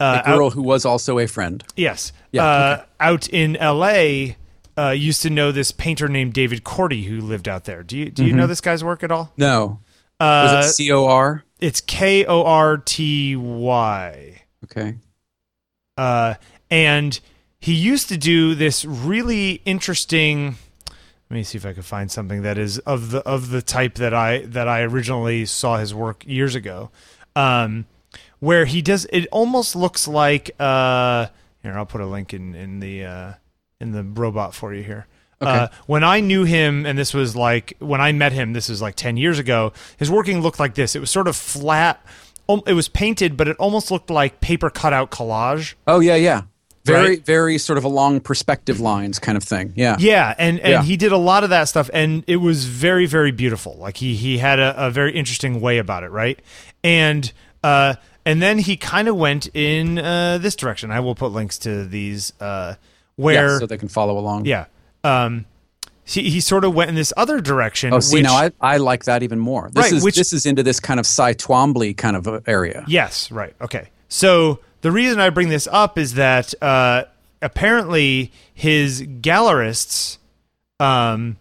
[0.00, 1.62] uh, A girl who was also a friend.
[1.76, 3.94] yes Yeah, uh, out in la
[4.78, 8.10] uh, used to know this painter named david Korty who lived out there do you
[8.10, 9.80] do you know this guy's work at all No.
[10.20, 11.44] uh, Was it C O R?
[11.60, 11.80] it's
[13.00, 14.96] k-o-r-t-y Okay.
[15.96, 16.34] uh,
[16.70, 17.20] and
[17.58, 20.56] he used to do this really interesting.
[21.30, 23.94] Let me see if I can find something that is of the of the type
[23.94, 26.90] that I that I originally saw his work years ago,
[27.36, 27.86] um,
[28.40, 29.06] where he does.
[29.12, 30.50] It almost looks like.
[30.58, 31.28] Uh,
[31.62, 33.32] here, I'll put a link in in the uh,
[33.80, 35.06] in the robot for you here.
[35.40, 38.82] Uh, when I knew him, and this was like when I met him, this is
[38.82, 39.72] like ten years ago.
[39.98, 40.96] His working looked like this.
[40.96, 42.04] It was sort of flat.
[42.48, 45.74] Um, it was painted, but it almost looked like paper cutout collage.
[45.86, 46.42] Oh yeah, yeah.
[46.84, 47.26] Very, Right.
[47.26, 49.72] very sort of along perspective lines kind of thing.
[49.76, 49.96] Yeah.
[49.98, 50.82] Yeah, and and Yeah.
[50.82, 53.76] he did a lot of that stuff, and it was very very beautiful.
[53.78, 56.38] Like he he had a, a very interesting way about it, right?
[56.82, 57.30] And
[57.62, 60.90] uh and then he kind of went in uh this direction.
[60.90, 62.74] I will put links to these uh
[63.16, 64.46] where Yeah, so they can follow along.
[64.46, 64.64] yeah.
[65.04, 65.44] Um
[66.04, 67.92] he, he sort of went in this other direction.
[67.92, 69.70] Oh, see, which, now I, I like that even more.
[69.72, 72.40] This Right, is which- this is into this kind of Cy Twombly kind of uh,
[72.48, 72.84] area.
[72.88, 73.54] Yes, right.
[73.60, 73.90] Okay.
[74.08, 77.04] So the reason I bring this up is that uh,
[77.42, 80.18] apparently his gallerists
[80.78, 81.36] um,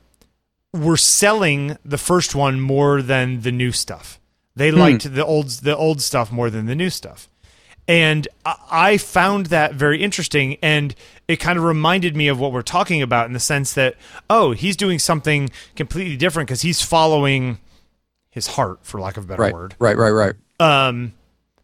[0.73, 4.19] were selling the first one more than the new stuff.
[4.55, 7.29] They liked the old the old stuff more than the new stuff.
[7.87, 10.93] And I- I found that very interesting, and
[11.27, 13.95] it kind of reminded me of what we're talking about in the sense that,
[14.29, 17.57] oh, he's doing something completely different because he's following
[18.29, 19.53] his heart, for lack of a better Right.
[19.53, 19.97] word Right.
[19.97, 20.11] Right.
[20.11, 20.35] Right.
[20.59, 21.13] um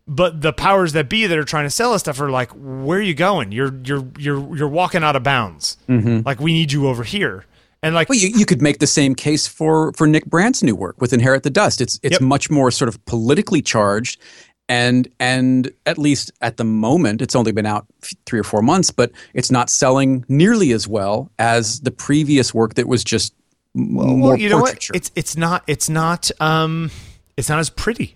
[0.07, 2.99] but the powers that be that are trying to sell us stuff are like where
[2.99, 6.87] are you going you're you're you're you're walking out of bounds like we need you
[6.87, 7.45] over here
[7.83, 10.75] and like Well, you, you could make the same case for for Nick Brandt's new
[10.75, 11.81] work with Inherit the Dust.
[11.81, 12.21] It's it's Yep.
[12.21, 14.19] much more sort of politically charged,
[14.67, 17.85] and and at least at the moment, it's only been out
[18.25, 22.73] three or four months, but it's not selling nearly as well as the previous work
[22.75, 23.35] that was just
[23.75, 24.93] m- more well, you know what portraiture.
[24.95, 26.89] it's it's not it's not um
[27.37, 28.15] it's not as pretty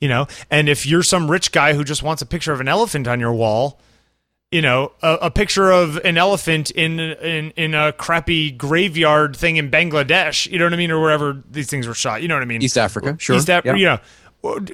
[0.00, 2.68] you know and if you're some rich guy who just wants a picture of an
[2.68, 3.80] elephant on your wall
[4.50, 9.56] you know a, a picture of an elephant in in in a crappy graveyard thing
[9.56, 12.34] in Bangladesh you know what I mean or wherever these things were shot you know
[12.34, 13.36] what I mean East Africa, sure.
[13.36, 13.76] East Africa, yeah.
[13.76, 13.98] you know,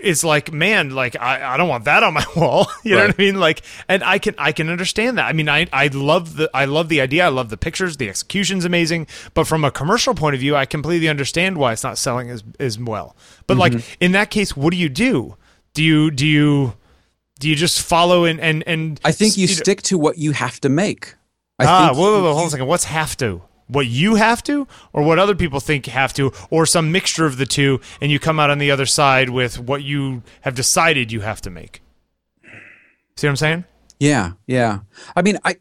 [0.03, 2.67] it's like, man, like I, I don't want that on my wall.
[2.85, 3.07] You know Right.
[3.09, 3.41] what I mean?
[3.41, 5.27] Like, and I can I can understand that.
[5.27, 7.25] I mean, I I love the I love the idea.
[7.25, 7.97] I love the pictures.
[7.97, 9.07] The execution's amazing.
[9.35, 12.43] But from a commercial point of view, I completely understand why it's not selling as
[12.61, 13.17] as well.
[13.47, 13.77] But Mm-hmm.
[13.77, 15.37] like in that case, what do you do?
[15.75, 16.75] Do you do you
[17.41, 20.33] do you just follow and and and I think you know- stick to what you
[20.33, 21.15] have to make.
[21.59, 22.67] I ah, think whoa, whoa, whoa, hold on a second.
[22.67, 23.43] What's have to?
[23.73, 27.27] What you have to, or what other people think you have to, or some mixture
[27.27, 30.55] of the two, and you come out on the other side with what you have
[30.55, 31.83] decided you have to make.
[33.17, 33.65] See what I'm saying?
[33.99, 34.81] Yeah, yeah.
[35.15, 35.57] I mean, I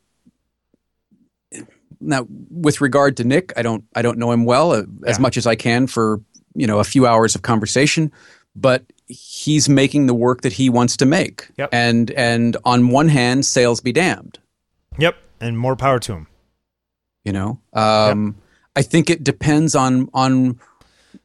[1.99, 5.37] now with regard to Nick, I don't I don't know him well uh, as much
[5.37, 6.21] as I can for
[6.55, 8.11] you know a few hours of conversation,
[8.55, 11.49] but he's making the work that he wants to make.
[11.57, 11.69] Yep.
[11.71, 14.39] And and on one hand, sales be damned.
[14.97, 15.15] Yep.
[15.39, 16.27] And more power to him.
[17.23, 18.35] You know, um,
[18.75, 20.59] I think it depends on on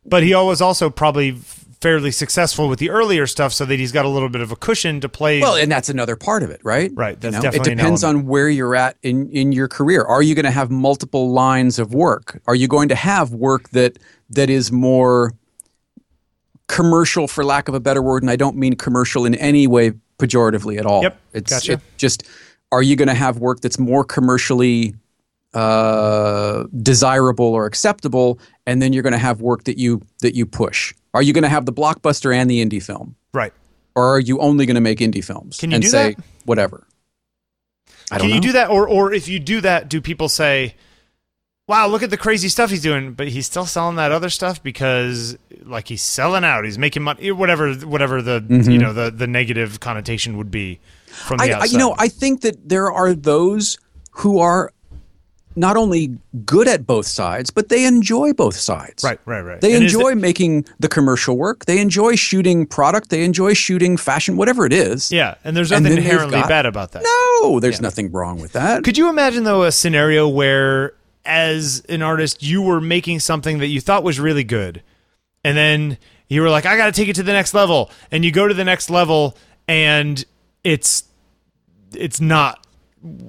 [0.05, 1.33] But he was also probably
[1.81, 4.57] fairly successful with the earlier stuff, so that he's got a little bit of a
[4.57, 5.41] cushion to play.
[5.41, 6.91] Well, and that's another part of it, right?
[6.95, 10.03] Right, that's You know, definitely it depends on where you're at in in your career.
[10.03, 12.41] Are you going to have multiple lines of work?
[12.47, 13.99] Are you going to have work that
[14.31, 15.33] that is more
[16.69, 18.23] commercial, for lack of a better word?
[18.23, 21.03] And I don't mean commercial in any way pejoratively at all.
[21.03, 21.73] Yep, it's gotcha.
[21.75, 22.25] it just.
[22.73, 24.97] Are you going to have work that's more commercially
[25.55, 30.47] uh, desirable or acceptable, and then you're going to have work that you that you
[30.47, 30.95] push?
[31.15, 33.17] Are you going to have the blockbuster and the indie film?
[33.33, 33.53] right.
[33.95, 36.25] or are you only going to make indie films Can you and do say that?
[36.45, 36.87] whatever?
[38.11, 38.47] I don't Can you know.
[38.49, 40.75] do that, or or if you do that, do people say,
[41.67, 44.63] "Wow, look at the crazy stuff he's doing," but he's still selling that other stuff
[44.63, 49.27] because, like, he's selling out, he's making money, whatever, whatever the you know the the
[49.27, 51.53] negative connotation would be from the Mm-hmm.
[51.53, 51.73] I, I, outside.
[51.73, 53.79] you know, I think that there are those
[54.13, 54.73] who are
[55.57, 59.03] not only good at both sides, but they enjoy both sides.
[59.03, 59.61] right, right, right.
[59.61, 61.65] They And enjoy the- making the commercial work.
[61.65, 63.09] They enjoy shooting product.
[63.11, 65.11] They enjoy shooting fashion, whatever it is.
[65.11, 67.03] yeah, and there's nothing they've inherently got- bad about that.
[67.43, 68.85] No, there's nothing wrong with that.
[68.85, 70.93] Could you imagine though a scenario where
[71.25, 74.83] as an artist you were making something that you thought was really good
[75.43, 75.99] and then
[76.29, 78.47] you were like I got to take it to the next level and you go
[78.47, 79.37] to the next level
[79.67, 80.25] and
[80.63, 81.05] it's
[81.95, 82.66] it's not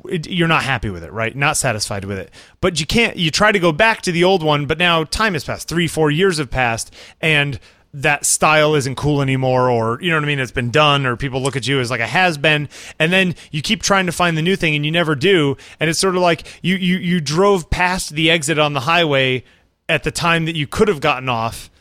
[0.06, 1.36] it, you're not happy with it, right?
[1.36, 2.32] Not satisfied with it.
[2.62, 5.34] But you can't you try to go back to the old one, but now time
[5.34, 5.68] has passed.
[5.68, 7.60] 3 4 years have passed and
[7.94, 11.16] that style isn't cool anymore or you know what I mean it's been done or
[11.16, 12.68] people look at you as like a has been
[13.00, 15.90] and then you keep trying to find the new thing and you never do and
[15.90, 19.44] it's sort of like you you you drove past the exit on the highway
[19.90, 21.72] at the time that you could have gotten off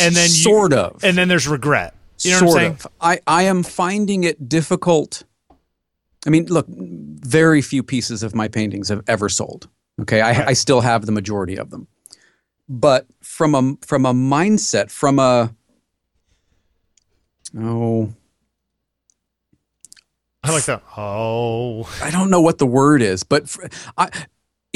[0.00, 1.02] and then you, sort of.
[1.04, 1.94] and then there's regret.
[2.20, 2.72] You know sort what I'm saying?
[2.72, 2.86] of.
[3.00, 5.24] I, I am finding it difficult.
[6.26, 9.68] I mean, look, very few pieces of my paintings have ever sold.
[10.02, 11.86] Okay, I, I still have the majority of them,
[12.68, 15.54] but from a from a mindset, from a
[17.58, 18.12] oh,
[20.42, 20.82] I like that.
[20.96, 23.66] Oh, I don't know what the word is, but fr-
[23.96, 24.10] I,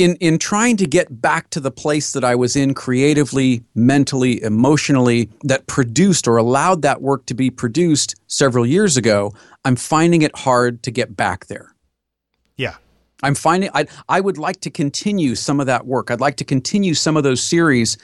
[0.00, 4.42] in in trying to get back to the place that I was in creatively, mentally,
[4.42, 9.32] emotionally, that produced or allowed that work to be produced several years ago,
[9.64, 11.74] I'm finding it hard to get back there.
[12.56, 12.76] yeah.
[13.22, 16.10] I'm finding I I would like to continue some of that work.
[16.10, 17.98] I'd like to continue some of those series,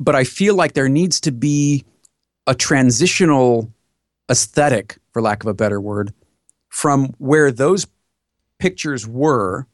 [0.00, 1.84] but I feel like there needs to be
[2.48, 3.72] a transitional
[4.28, 6.12] aesthetic, for lack of a better word,
[6.68, 7.86] from where those
[8.58, 9.66] pictures were,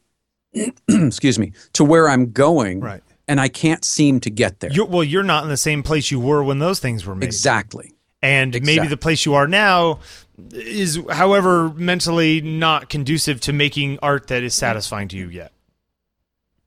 [0.87, 2.79] excuse me, to where I'm going.
[2.81, 3.03] Right.
[3.27, 4.71] And I can't seem to get there.
[4.71, 7.25] You're, well, you're not in the same place you were when those things were made.
[7.25, 7.93] exactly.
[8.23, 9.99] And maybe the place you are now
[10.51, 15.53] is, however, mentally not conducive to making art that is satisfying to you yet.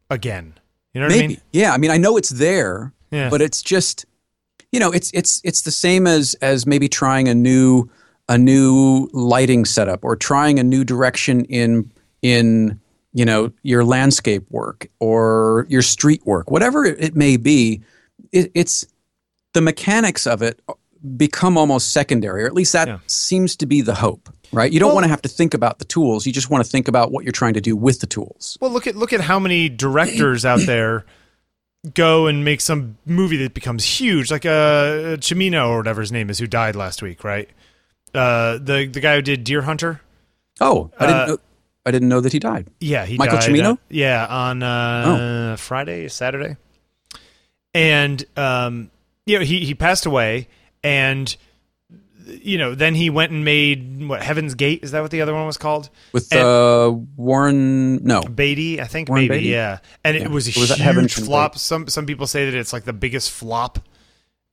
[0.08, 0.54] Again.
[0.94, 1.24] You know what Maybe.
[1.24, 1.40] I mean?
[1.52, 1.72] Yeah.
[1.72, 3.28] I mean, I know it's there, Yeah.
[3.30, 4.04] but it's just,
[4.70, 7.90] you know, it's it's it's the same as as maybe trying a new
[8.28, 11.90] a new lighting setup or trying a new direction in
[12.22, 12.78] in
[13.12, 17.82] you know your landscape work or your street work, whatever it, may be.
[18.32, 18.86] It, it's
[19.52, 20.60] the mechanics of it
[21.16, 22.98] become almost secondary, or at least that Yeah.
[23.06, 24.28] seems to be the hope.
[24.52, 24.70] Right?
[24.70, 26.26] You don't Well- want to have to think about the tools.
[26.26, 28.58] You just want to think about what you're trying to do with the tools.
[28.60, 31.06] Well, look at look at how many directors out there
[31.94, 36.28] go and make some movie that becomes huge, like uh, Cimino or whatever his name
[36.30, 37.48] is, who died last week, right?
[38.14, 40.02] Uh, the the guy who did Deer Hunter.
[40.60, 41.38] Oh, I didn't Uh, know.
[41.84, 42.68] I didn't know that he died.
[42.80, 43.72] Yeah, he Michael died, Cimino?
[43.74, 46.56] uh, yeah, on uh, Friday, Saturday,
[47.74, 48.90] and um,
[49.26, 50.48] you know he he passed away,
[50.84, 51.34] and
[52.26, 55.34] you know then he went and made what Heaven's Gate is that what the other
[55.34, 55.90] one was called?
[56.12, 59.48] With And- uh, Warren, no, Beatty, I think Warren maybe, Beatty?
[59.50, 59.78] yeah.
[60.04, 60.22] And Yeah.
[60.24, 61.58] it was a was huge flop.
[61.58, 63.80] Some some people say that it's like the biggest flop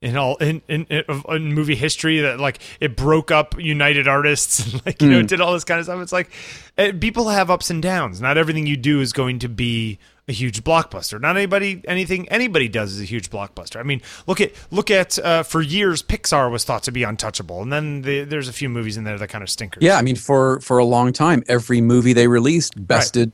[0.02, 2.20] in all in in, in, movie history.
[2.20, 5.12] That like it broke up United Artists, and like you Hmm.
[5.14, 6.00] know, did all this kind of stuff.
[6.00, 6.30] It's like
[6.78, 8.20] eh, people have ups and downs.
[8.20, 9.98] Not everything you do is going to be
[10.28, 11.20] a huge blockbuster.
[11.20, 13.80] Not anybody anything anybody does is a huge blockbuster.
[13.80, 17.60] I mean, look at look at uh, for years Pixar was thought to be untouchable,
[17.62, 19.82] and then the, there's a few movies in there that kind of stinkers.
[19.82, 23.32] yeah, I mean for for a long time, every movie they released bested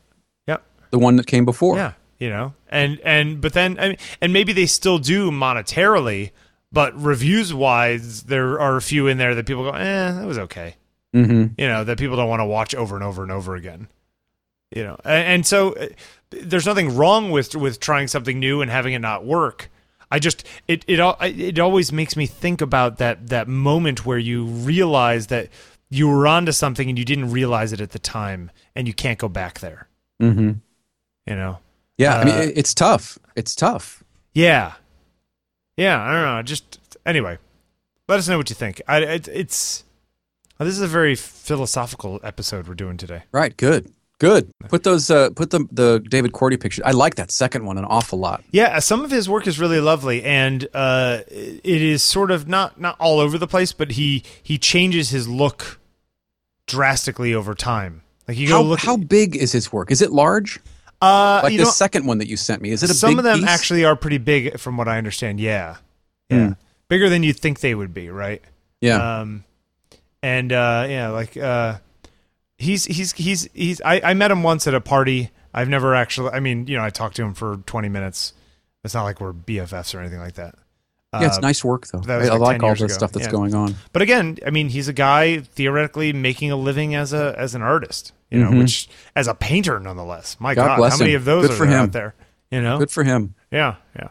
[0.49, 0.63] Yep.
[0.91, 1.77] the one that came before.
[1.77, 6.31] Yeah, you know, and and but then I mean, and maybe they still do monetarily,
[6.73, 10.39] but reviews wise, there are a few in there that people go, eh, that was
[10.39, 10.77] okay.
[11.15, 11.61] Mm-hmm.
[11.61, 13.89] You know, that people don't want to watch over and over and over again.
[14.75, 15.87] You know, and, and so uh,
[16.31, 19.71] there's nothing wrong with with trying something new and having it not work.
[20.11, 24.45] I just it it it always makes me think about that that moment where you
[24.45, 25.49] realize that
[25.89, 29.19] you were onto something and you didn't realize it at the time, and you can't
[29.19, 29.89] go back there.
[30.21, 30.53] Mm-hmm.
[31.27, 31.59] You know.
[31.97, 33.19] Yeah, I mean Uh, it's tough.
[33.37, 34.05] It's tough.
[34.35, 34.75] Yeah.
[35.77, 36.43] Yeah, I don't know.
[36.43, 37.39] Just anyway,
[38.09, 38.81] let us know what you think.
[38.89, 39.85] I, it, it's
[40.59, 43.23] oh, this is a very philosophical episode we're doing today.
[43.33, 43.57] Right.
[43.57, 43.93] Good.
[44.19, 44.51] Good.
[44.69, 45.11] Put those.
[45.11, 46.81] Uh, put the the David Korty picture.
[46.87, 48.43] I like that second one an awful lot.
[48.51, 52.81] Yeah, some of his work is really lovely, and uh, it is sort of not
[52.81, 55.79] not all over the place, but he he changes his look
[56.67, 58.01] drastically over time.
[58.27, 58.81] Like you go How look.
[58.81, 59.91] how big is his work?
[59.91, 60.61] Is it large?
[61.03, 62.71] Uh, Like the second one that you sent me.
[62.71, 63.49] Is it a some of them piece?
[63.49, 65.41] actually are pretty big, from what I understand.
[65.41, 65.77] Yeah,
[66.31, 66.53] yeah, Hmm.
[66.89, 68.43] bigger than you'd think they would be, right?
[68.81, 69.21] Yeah.
[69.21, 69.45] Um,
[70.23, 71.79] and uh, yeah, like uh,
[72.59, 73.81] he's he's he's he's.
[73.83, 75.31] I, I met him once at a party.
[75.55, 76.31] I've never actually.
[76.31, 78.33] I mean, you know, I talked to him for twenty minutes.
[78.85, 80.55] It's not like we're BFFs or anything like that.
[81.15, 82.03] Yeah, it's Uh, nice work though.
[82.07, 82.93] I, like like all the ago.
[82.95, 83.33] stuff that's Yeah.
[83.33, 83.75] going on.
[83.93, 87.63] But again, I mean, he's a guy theoretically making a living as a as an
[87.63, 88.13] artist.
[88.31, 88.59] You know, Mhm.
[88.59, 90.37] which as a painter, nonetheless.
[90.41, 91.17] My God God, how many him.
[91.19, 91.83] of those Good are for there him.
[91.85, 92.15] out there?
[92.51, 93.35] You know, Good for him.
[93.53, 94.09] yeah, yeah.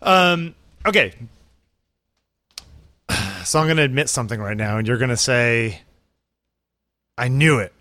[0.00, 0.54] Um,
[0.86, 1.12] okay.
[3.44, 5.80] So I'm going to admit something right now, and you're going to say,
[7.18, 7.72] "I knew it."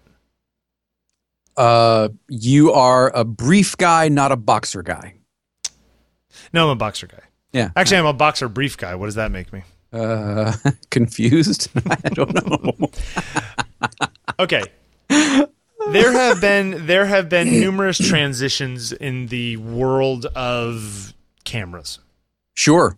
[1.56, 5.16] Uh, you are a brief guy, not a boxer guy.
[6.52, 7.22] No, I'm a boxer guy.
[7.54, 7.72] Yeah.
[7.76, 8.96] Actually, I'm a boxer brief guy.
[8.96, 9.64] What does that make me?
[9.92, 10.54] Uh,
[10.90, 11.70] confused?
[11.90, 12.90] I don't know.
[14.40, 14.64] Okay.
[15.10, 22.00] there have been there have been numerous transitions in the world of cameras.
[22.56, 22.98] Sure.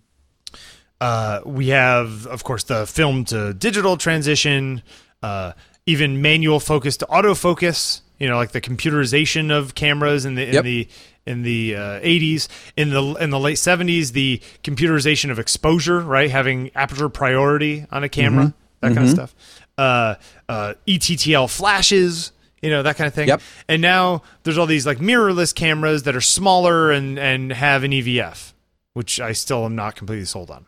[1.02, 4.84] Uh, we have, of course, the film to digital transition,
[5.22, 5.52] uh,
[5.86, 8.02] even manual focus to autofocus.
[8.20, 10.64] You know, like the computerization of cameras and the in Yep.
[10.64, 10.88] the
[11.26, 16.30] in the uh, 80s, in the in the late 70s, the computerization of exposure, right,
[16.30, 18.88] having aperture priority on a camera, Mm-hmm.
[18.88, 19.36] that kind of stuff.
[19.78, 20.16] Uh,
[20.50, 22.32] uh, ETTL flashes.
[22.62, 23.28] You know that kind of thing.
[23.28, 23.42] Yep.
[23.68, 27.92] And now there's all these like mirrorless cameras that are smaller and and have an
[27.92, 28.54] EVF,
[28.94, 30.66] which I still am not completely sold on.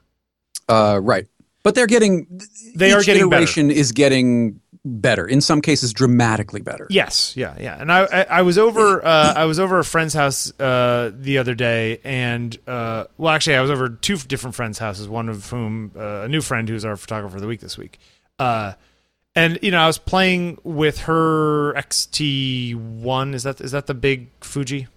[0.68, 1.28] Uh, right.
[1.64, 2.42] But they're getting.
[2.76, 3.44] They are getting better.
[3.44, 5.28] iteration is getting better.
[5.28, 6.88] In some cases, dramatically better.
[6.90, 7.82] Yes, yeah, yeah.
[7.82, 11.40] And I, I, I was over, uh, I was over a friend's house uh, the
[11.40, 15.10] other day, and uh, well, actually, I was over two different friends' houses.
[15.10, 18.00] One of whom, uh, a new friend who's our photographer of the week this week.
[18.40, 18.74] Uh,
[19.36, 23.34] and you know, I was playing with her XT1.
[23.34, 24.88] Is that is that the big Fuji?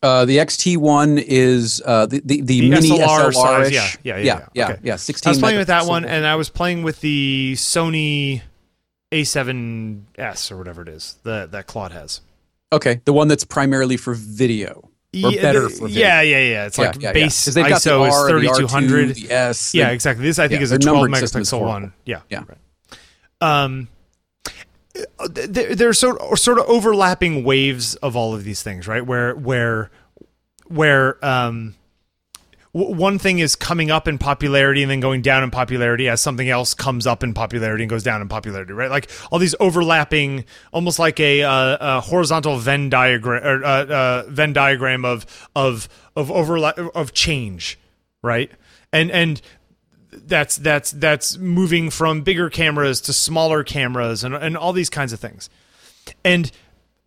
[0.00, 4.16] Uh, the XT1 is uh, the the, the, The mini SLR SLR size, yeah, yeah,
[4.16, 4.46] yeah, yeah, yeah.
[4.54, 4.80] yeah, Okay.
[4.84, 5.88] yeah, I was playing with that megapixel.
[5.88, 8.42] one, and I was playing with the Sony
[9.12, 12.20] A7S or whatever it is that that Claude has.
[12.72, 14.82] Okay, the one that's primarily for video.
[14.82, 14.90] Or
[15.32, 16.00] Yeah, better for video.
[16.06, 16.66] yeah, yeah, yeah.
[16.66, 17.12] It's Yeah, like yeah, yeah.
[17.14, 19.08] base 'Cause they've got the ISO is R, the thirty two hundred.
[19.08, 19.74] R2, the S.
[19.74, 20.24] Yeah, the- exactly.
[20.26, 21.92] This I think yeah, is a 12 numbering system is megapixel one.
[22.04, 22.42] Yeah, Yeah.
[22.46, 22.58] right.
[23.40, 23.88] Um,
[25.30, 29.04] there, there's sort of, sort of overlapping waves of all of these things, right?
[29.06, 29.90] Where where
[30.66, 31.74] where um,
[32.86, 36.48] one thing is coming up in popularity and then going down in popularity as something
[36.48, 38.90] else comes up in popularity and goes down in popularity, right?
[38.90, 44.24] Like all these overlapping, almost like a, uh, a horizontal Venn diagram or uh, uh,
[44.28, 47.78] Venn diagram of of of overlap of change,
[48.22, 48.50] right?
[48.92, 49.40] And and
[50.12, 55.12] that's that's that's moving from bigger cameras to smaller cameras and and all these kinds
[55.12, 55.50] of things.
[56.24, 56.50] And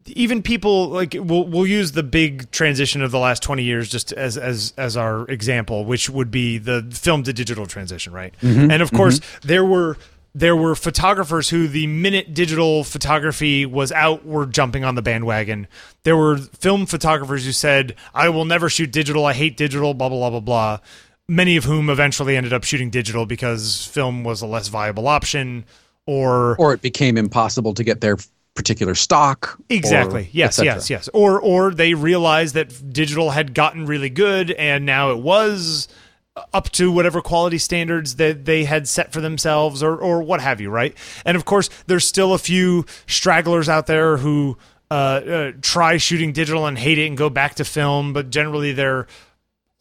[0.08, 4.12] even people like we'll we'll use the big transition of the last 20 years just
[4.14, 8.34] as as as our example which would be the film to digital transition right?
[8.42, 8.72] Mm-hmm.
[8.72, 8.98] And of mm-hmm.
[8.98, 9.98] course there were
[10.34, 15.68] there were photographers who the minute digital photography was out were jumping on the bandwagon.
[16.04, 19.26] There were film photographers who said i will never shoot digital.
[19.26, 20.80] I hate digital blah blah blah blah blah.
[21.28, 25.66] Many of whom eventually ended up shooting digital because film was a less viable option
[26.06, 28.18] or Or it became impossible to get their
[28.54, 29.60] particular stock.
[29.70, 30.24] Exactly.
[30.24, 30.60] et Yes.
[30.62, 30.90] Yes.
[30.90, 31.10] Yes.
[31.14, 35.88] Or or they realized that digital had gotten really good, and now it was
[36.54, 40.62] up to whatever quality standards that they had set for themselves, or or what have
[40.62, 40.70] you.
[40.70, 40.96] Right.
[41.26, 44.58] And of course, there's still a few stragglers out there who
[44.90, 48.74] uh, uh, try shooting digital and hate it and go back to film, but generally
[48.74, 49.08] they're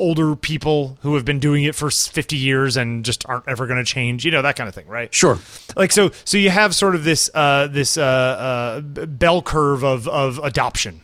[0.00, 3.78] older people who have been doing it for 50 years and just aren't ever going
[3.78, 5.12] to change you know that kind of thing right?
[5.14, 5.38] Sure.
[5.76, 10.08] like so so you have sort of this uh this uh, uh bell curve of
[10.08, 11.02] of adoption.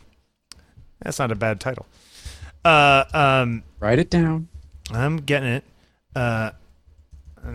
[1.01, 1.85] That's not a bad title.
[2.65, 4.47] Uh um Write it down.
[4.91, 5.63] i'm getting it.
[6.15, 6.51] Uh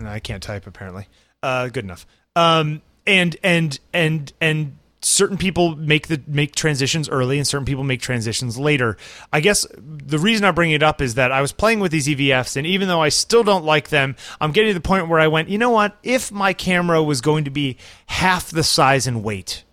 [0.05, 1.07] i can't type apparently.
[1.43, 2.07] Uh good enough.
[2.35, 7.83] Um and and and and certain people make the make transitions early and certain people
[7.83, 8.95] make transitions later
[9.31, 12.07] i guess the reason i bring it up is that i was playing with these
[12.07, 15.19] evfs and even though i still don't like them i'm getting to the point where
[15.19, 17.77] i went you know what if my camera was going to be
[18.07, 19.63] half the size and weight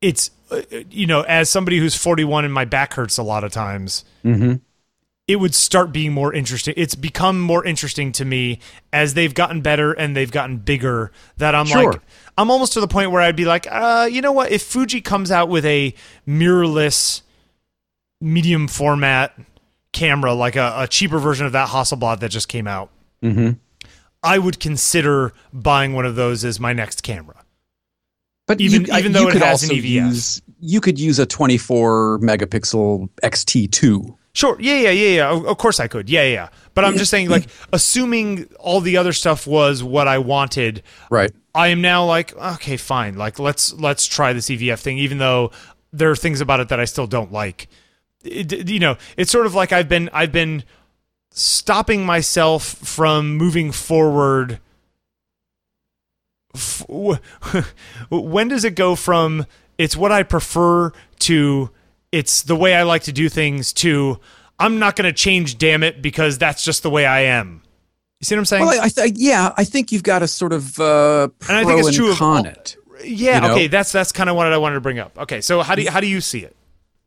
[0.00, 3.52] it's uh, you know as somebody who's 41 and my back hurts a lot of
[3.52, 4.54] times Mm-hmm.
[5.28, 6.72] It would start being more interesting.
[6.76, 8.60] It's become more interesting to me
[8.92, 11.10] as they've gotten better and they've gotten bigger.
[11.38, 11.92] That I'm Sure.
[11.92, 12.00] like,
[12.38, 14.52] I'm almost to the point where I'd be like, uh, you know what?
[14.52, 15.94] If Fuji comes out with a
[16.28, 17.22] mirrorless
[18.20, 19.36] medium format
[19.92, 22.90] camera, like a, a cheaper version of that Hasselblad that just came out,
[23.22, 23.50] hmm
[24.22, 27.44] I would consider buying one of those as my next camera.
[28.46, 31.18] But Even- you, even though you it could has an also use you could use
[31.18, 34.16] a 24 megapixel XT2.
[34.36, 34.58] Sure.
[34.60, 35.30] Yeah, yeah, yeah, yeah.
[35.30, 36.10] Of of course I could.
[36.10, 36.32] Yeah, yeah.
[36.32, 36.48] yeah.
[36.74, 41.32] But I'm just saying, like, assuming all the other stuff was what I wanted, Right.
[41.54, 43.16] I am now like, okay, fine.
[43.16, 45.52] Like, let's let's try this EVF thing, even though
[45.90, 47.68] there are things about it that I still don't like.
[48.24, 50.64] It, you know, it's sort of like I've been I've been
[51.30, 54.60] stopping myself from moving forward.
[56.54, 56.84] F-
[58.10, 59.46] when does it go from
[59.78, 61.70] it's what I prefer to
[62.16, 64.18] it's the way I like to do things to
[64.58, 67.62] I'm not going to change, damn it, because that's just the way I am.
[68.20, 68.64] You see what I'm saying?
[68.64, 71.64] Well, I, th- yeah, I think you've got a sort of uh, pro And I
[71.64, 72.76] think it's and true con all- it.
[73.04, 73.52] Yeah, you know?
[73.52, 75.18] okay, that's that's kind of what I wanted to bring up.
[75.18, 76.56] Okay, so how do you, how do you see it?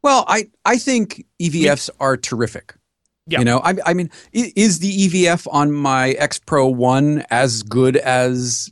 [0.04, 2.76] Well, I I think EVFs are terrific.
[3.26, 3.40] Yeah.
[3.40, 7.98] You know, I, I mean, is the EVF on my X Pro One as good
[7.98, 8.72] as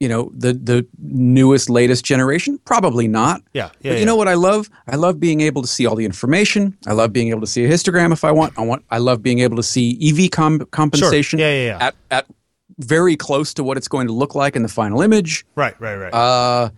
[0.00, 2.58] you know the the newest latest generation?
[2.64, 3.42] Probably not.
[3.52, 3.70] Yeah, yeah.
[3.82, 3.98] but yeah.
[3.98, 4.68] you know what I love?
[4.88, 6.76] I love being able to see all the information.
[6.86, 8.54] I love being able to see a histogram if I want.
[8.58, 8.84] I want.
[8.90, 10.66] I love being able to see EV com- sure.
[10.66, 11.86] compensation Yeah, yeah, yeah.
[11.86, 12.26] at at
[12.78, 15.44] very close to what it's going to look like in the final image.
[15.54, 16.14] right, right, right.
[16.14, 16.70] Uh,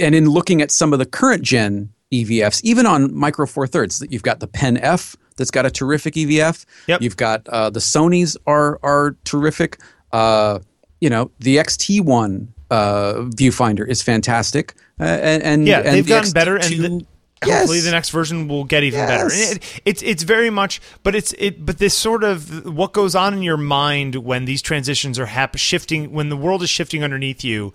[0.00, 4.04] and in looking at some of the current gen EVFs, even on Micro Four Thirds,
[4.08, 6.64] you've got the Pen F that's got a terrific EVF.
[6.86, 7.02] Yep.
[7.02, 9.80] You've got uh, the Sony's are are terrific.
[10.12, 10.60] Uh,
[11.00, 14.74] you know, the XT one uh, viewfinder is fantastic.
[14.98, 17.06] Uh, and, and yeah, and they've the gotten better, and XT2 the,
[17.46, 17.60] Yes.
[17.60, 19.34] hopefully the next version will get even better.
[19.34, 19.52] Yes.
[19.56, 23.32] It, it's it's very much, but it's it, but this sort of what goes on
[23.32, 27.42] in your mind when these transitions are hap- shifting, when the world is shifting underneath
[27.42, 27.72] you,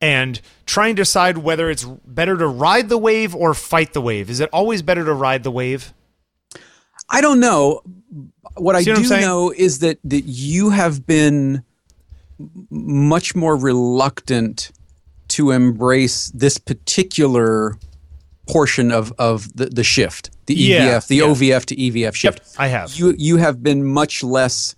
[0.00, 4.30] and trying to decide whether it's better to ride the wave or fight the wave.
[4.30, 5.92] Is it always better to ride the wave?
[7.08, 7.82] I don't know.
[8.56, 11.64] What I See I'm do know is that that you have been
[12.70, 14.70] much more reluctant
[15.28, 17.76] to embrace this particular
[18.48, 21.24] portion of of the, the shift, the Yeah, EVF, the yeah.
[21.24, 22.42] OVF to EVF shift.
[22.58, 22.92] I have.
[22.94, 24.74] You you have been much less.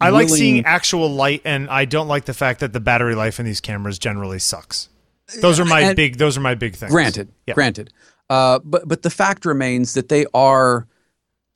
[0.00, 3.38] I like seeing actual light, and I don't like the fact that the battery life
[3.38, 4.88] in these cameras generally sucks.
[5.40, 6.18] Those are my And- big.
[6.18, 6.90] Those are my big things.
[6.90, 7.54] Granted, Yeah.
[7.54, 7.92] granted.
[8.28, 10.88] Uh, but but the fact remains that they are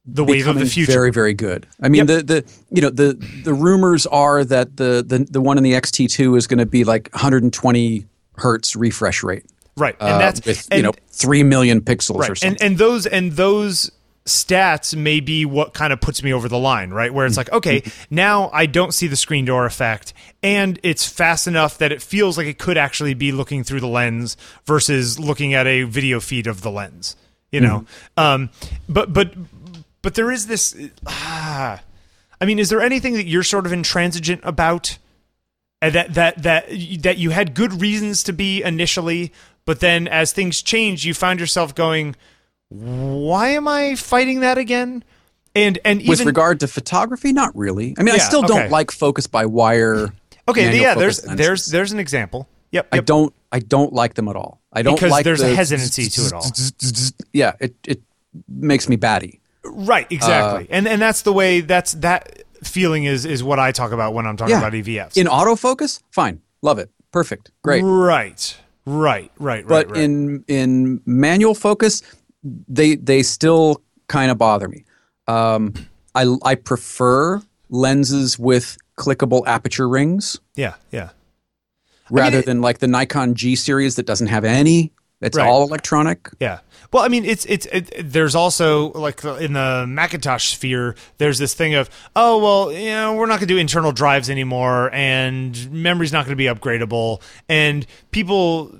[0.06, 0.92] the wave of the future.
[0.92, 1.66] very very good.
[1.82, 5.58] I mean the the you know the the rumors are that the the the one
[5.58, 9.44] in the XT2 is going to be like 120 hertz refresh rate.
[9.76, 12.50] right, and uh, that's with and, you know three million pixels or right, something.
[12.50, 13.90] and and those and those
[14.26, 17.14] stats may be what kind of puts me over the line, right?
[17.14, 21.46] Where it's like, okay, now I don't see the screen door effect, and it's fast
[21.46, 24.36] enough that it feels like it could actually be looking through the lens
[24.66, 27.16] versus looking at a video feed of the lens.
[27.52, 27.86] You know,
[28.16, 28.50] um,
[28.88, 29.32] but but
[30.06, 30.72] but there is this.
[31.04, 31.82] Ah,
[32.40, 34.98] I mean, is there anything that you're sort of intransigent about?
[35.82, 36.68] and that that that
[37.02, 39.32] that you had good reasons to be initially,
[39.64, 42.14] but then as things change, you find yourself going,
[42.68, 45.02] "Why am I fighting that again?"
[45.56, 47.96] And and even With regard to photography, not really.
[47.98, 50.12] I mean, I still don't like focus by wire.
[50.48, 51.46] okay, yeah, there's lenses.
[51.46, 52.48] there's there's an example.
[52.70, 54.60] Yep, I don't I don't like them at all.
[54.72, 56.46] I don't Because like there's a hesitancy to it all.
[57.32, 58.02] Yeah, it it
[58.48, 59.40] makes me batty.
[59.70, 63.92] Right, exactly, and and that's the way that's that feeling is is what I talk
[63.92, 64.58] about when I'm talking Yeah.
[64.58, 65.16] about EVFs.
[65.16, 67.82] In autofocus, fine, love it, perfect, great.
[67.82, 68.56] Right,
[68.86, 70.00] right, right, but right, right.
[70.02, 72.02] in in manual focus
[72.42, 74.84] they they still kind of bother me
[75.26, 75.74] um,
[76.14, 81.10] I, I prefer lenses with clickable aperture rings yeah, yeah.
[82.10, 85.46] rather it- than like the nikon g series that doesn't have any it's Right.
[85.46, 86.58] all electronic Yeah.
[86.92, 91.52] Well, I mean, it's it's it, there's also like in the Macintosh sphere, there's this
[91.52, 95.70] thing of oh well, you know, we're not going to do internal drives anymore, and
[95.72, 98.70] memory's not going to be upgradable, and people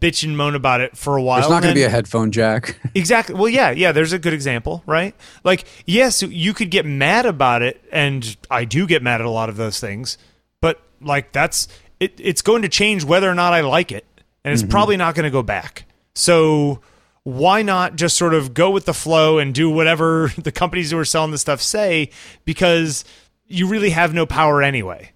[0.00, 1.40] bitch and moan about it for a while.
[1.40, 3.34] there's not going to be a headphone jack Exactly.
[3.34, 3.92] Well, yeah, yeah.
[3.92, 5.14] There's a good example, right?
[5.44, 9.30] Like, yes, you could get mad about it, and I do get mad at a
[9.30, 10.16] lot of those things.
[10.62, 11.68] But like, that's
[12.00, 12.14] it.
[12.18, 14.06] It's going to change whether or not I like it,
[14.44, 14.70] and it's mm-hmm.
[14.70, 15.84] probably not going to go back.
[16.14, 16.80] So
[17.22, 20.98] why not just sort of go with the flow and do whatever the companies who
[20.98, 22.10] are selling this stuff say?
[22.44, 23.04] Because
[23.46, 25.12] you really have no power anyway.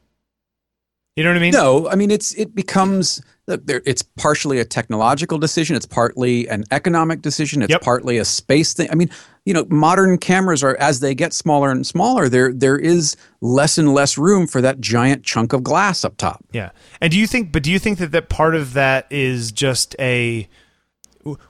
[1.16, 1.52] You know what I mean?
[1.52, 5.76] No, I mean it's it becomes look, there, it's partially a technological decision.
[5.76, 7.62] It's partly an economic decision.
[7.62, 7.82] It's Yep.
[7.82, 8.88] partly a space thing.
[8.90, 9.10] I mean,
[9.44, 12.28] you know, modern cameras are as they get smaller and smaller.
[12.28, 16.44] There there is less and less room for that giant chunk of glass up top.
[16.52, 16.70] Yeah.
[17.00, 19.94] And do you think, but do you think that that part of that is just
[19.98, 20.48] a,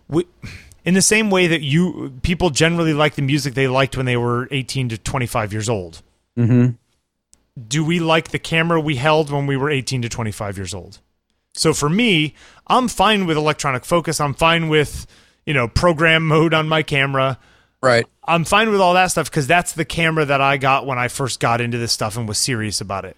[0.08, 0.28] w-
[0.84, 4.16] in the same way that you, people generally like the music they liked when they
[4.16, 6.02] were 18 to 25 years old?
[6.36, 6.72] Mm-hmm.
[7.68, 10.98] Do we like the camera we held when we were 18 to 25 years old?
[11.54, 12.34] So for me,
[12.66, 14.20] I'm fine with electronic focus.
[14.20, 15.06] I'm fine with,
[15.46, 17.38] you know, program mode on my camera.
[17.84, 18.06] Right.
[18.26, 21.08] I'm fine with all that stuff because that's the camera that I got when I
[21.08, 23.16] first got into this stuff and was serious about it.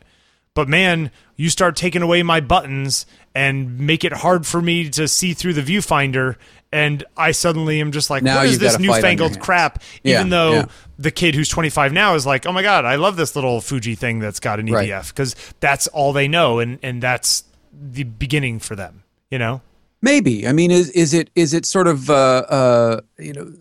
[0.54, 5.06] But man, you start taking away my buttons and make it hard for me to
[5.06, 6.36] see through the viewfinder,
[6.72, 8.96] and I suddenly am just like, Now what is this got a fight on your
[8.96, 9.82] newfangled crap?
[10.02, 10.66] Yeah, Even though yeah.
[10.98, 13.94] the kid who's 25 now is like, oh my god, I love this little Fuji
[13.94, 14.88] thing that's got an Right.
[14.88, 19.02] EVF because that's all they know, and and that's the beginning for them.
[19.30, 19.60] You know?
[20.00, 20.48] Maybe.
[20.48, 22.14] I mean, is is it is it sort of uh,
[22.48, 23.52] uh, you know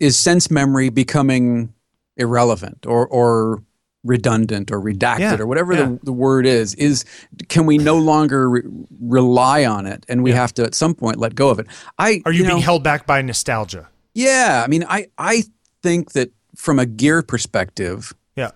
[0.00, 1.72] is sense memory becoming
[2.16, 3.62] irrelevant or or
[4.04, 5.84] redundant or redacted Yeah, or whatever yeah.
[5.86, 6.74] the, the word is?
[6.74, 7.04] Is
[7.48, 8.62] can we no longer re-
[9.00, 10.36] rely on it and we Yeah.
[10.36, 11.66] have to at some point let go of it?
[11.98, 13.88] I Are you, know, being held back by nostalgia?
[14.14, 15.44] Yeah, I mean, I I
[15.82, 18.50] think that from a gear perspective, Yeah.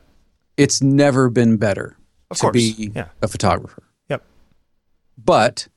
[0.56, 1.96] it's never been better
[2.30, 2.52] Of to course.
[2.54, 3.82] be a photographer.
[4.08, 4.24] Yep.
[5.22, 5.68] But,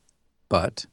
[0.49, 0.85] but,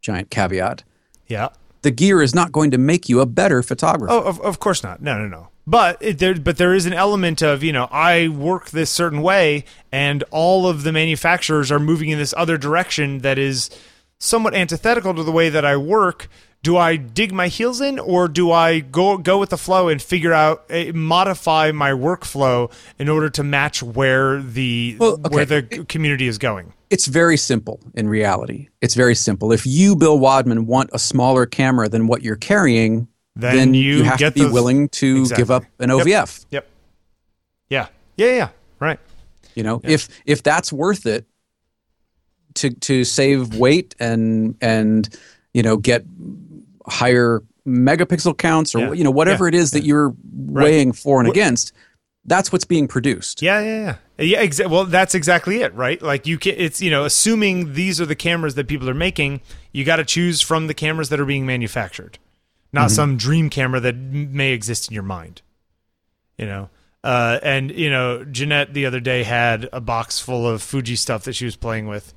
[0.00, 0.84] giant caveat.
[1.26, 1.48] Yeah.
[1.82, 4.12] The gear is not going to make you a better photographer.
[4.12, 5.00] Oh, of, of course not.
[5.00, 5.48] No, no, no.
[5.66, 9.22] But it, there, but there is an element of you know I work this certain
[9.22, 13.70] way, and all of the manufacturers are moving in this other direction that is
[14.18, 16.28] somewhat antithetical to the way that I work.
[16.62, 20.00] Do I dig my heels in, or do I go go with the flow and
[20.02, 25.60] figure out eh, modify my workflow in order to match where the Well, where okay.
[25.62, 26.74] the community is going?
[26.90, 28.68] It's very simple in reality.
[28.82, 29.52] It's very simple.
[29.52, 33.98] If you, Bill Wadman, want a smaller camera than what you're carrying, Then then, you
[33.98, 35.40] you, have get to be the- willing to Exactly.
[35.42, 36.44] give up an OVF.
[36.50, 36.68] Yep.
[37.70, 37.86] Yeah.
[38.18, 38.34] Yeah.
[38.34, 38.48] Yeah.
[38.80, 38.98] Right.
[39.54, 41.24] You know, if if that's worth it
[42.56, 45.08] to to save weight and and
[45.54, 46.04] you know get
[46.90, 48.92] higher megapixel counts or Yeah.
[48.92, 49.48] you know whatever Yeah.
[49.48, 51.72] it is that you're weighing for and against,
[52.24, 53.42] that's what's being produced.
[53.42, 53.80] Yeah, yeah,
[54.18, 54.24] yeah.
[54.24, 56.00] Yeah, exa- well, that's exactly it, right?
[56.02, 59.40] Like you can it's, you know, assuming these are the cameras that people are making,
[59.72, 62.18] you got to choose from the cameras that are being manufactured.
[62.72, 65.42] Not some dream camera that m- may exist in your mind.
[66.38, 66.70] You know.
[67.02, 71.24] Uh, and you know, Jeanette the other day had a box full of Fuji stuff
[71.24, 72.12] that she was playing with,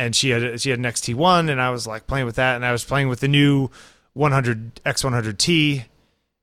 [0.00, 2.64] and she had she had an XT1, and I was like playing with that, and
[2.64, 3.70] I was playing with the new
[4.16, 5.84] 100 X100T,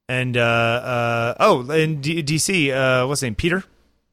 [0.08, 3.64] and uh, uh, oh, in D- DC, uh, what's his name, Peter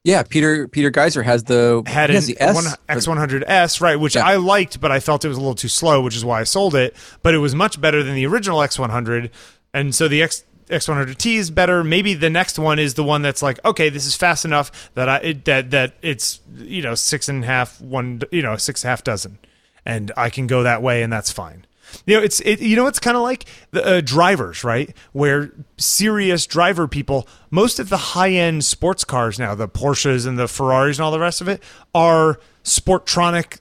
[0.02, 4.16] Yeah, Peter Peter Geyser has the had an has the S one, X100S, right, which
[4.16, 4.24] Yeah.
[4.24, 6.44] I liked, but I felt it was a little too slow, which is why I
[6.44, 6.96] sold it.
[7.22, 9.30] But it was much better than the original X100,
[9.74, 11.84] and so the X X100T is better.
[11.84, 15.08] Maybe the next one is the one that's like, okay, this is fast enough that
[15.08, 18.84] I it, that that it's you know six and a half one you know six
[18.84, 19.38] and a half dozen,
[19.84, 21.66] and I can go that way, and that's fine.
[22.07, 24.95] You know, it's it, you know it's kind of like the uh, drivers, right?
[25.12, 30.38] Where serious driver people, most of the high end sports cars now, the Porsches and
[30.38, 31.62] the Ferraris and all the rest of it,
[31.95, 33.61] are Sportronic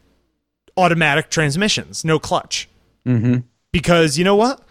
[0.77, 2.69] automatic transmissions, no clutch.
[3.05, 3.39] Mm-hmm.
[3.71, 4.61] Because you know what?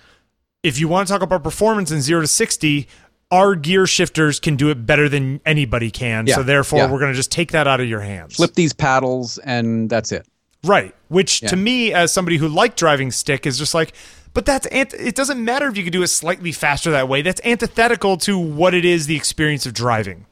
[0.62, 2.88] If you want to talk about performance in zero to sixty,
[3.30, 6.26] our gear shifters can do it better than anybody can.
[6.26, 6.90] Yeah, so therefore, yeah.
[6.90, 8.36] we're going to just take that out of your hands.
[8.36, 10.26] flip these paddles and that's it.
[10.64, 10.94] Right.
[11.08, 13.92] Which to me, as somebody who liked driving stick, is just like,
[14.34, 17.22] but that's ant- it doesn't matter if you can do it slightly faster that way.
[17.22, 20.26] That's antithetical to what it is the experience of driving.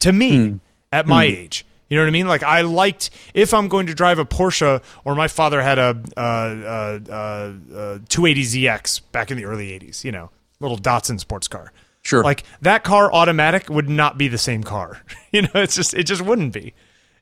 [0.00, 0.60] To me,
[0.92, 2.28] at my age, you know what I mean?
[2.28, 6.02] Like I liked if I'm going to drive a Porsche, or my father had a
[6.16, 10.04] uh, uh, uh, uh, 280ZX back in the early '80s.
[10.04, 11.72] You know, little Datsun sports car.
[12.02, 12.22] Sure.
[12.22, 15.02] Like that car automatic would not be the same car.
[15.32, 16.74] you know, it's just it just wouldn't be.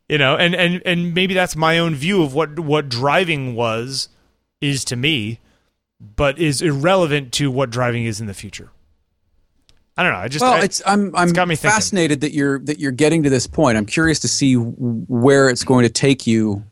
[0.08, 4.08] You know, and and and maybe that's my own view of what what driving was
[4.60, 5.40] is to me,
[5.98, 8.70] but is irrelevant to what driving is in the future.
[9.96, 10.18] I don't know.
[10.18, 11.70] I just Well, I- it's I'm I'm got me thinking.
[11.74, 13.78] fascinated that you're that you're getting to this point.
[13.78, 16.64] I'm curious to see where it's going to take you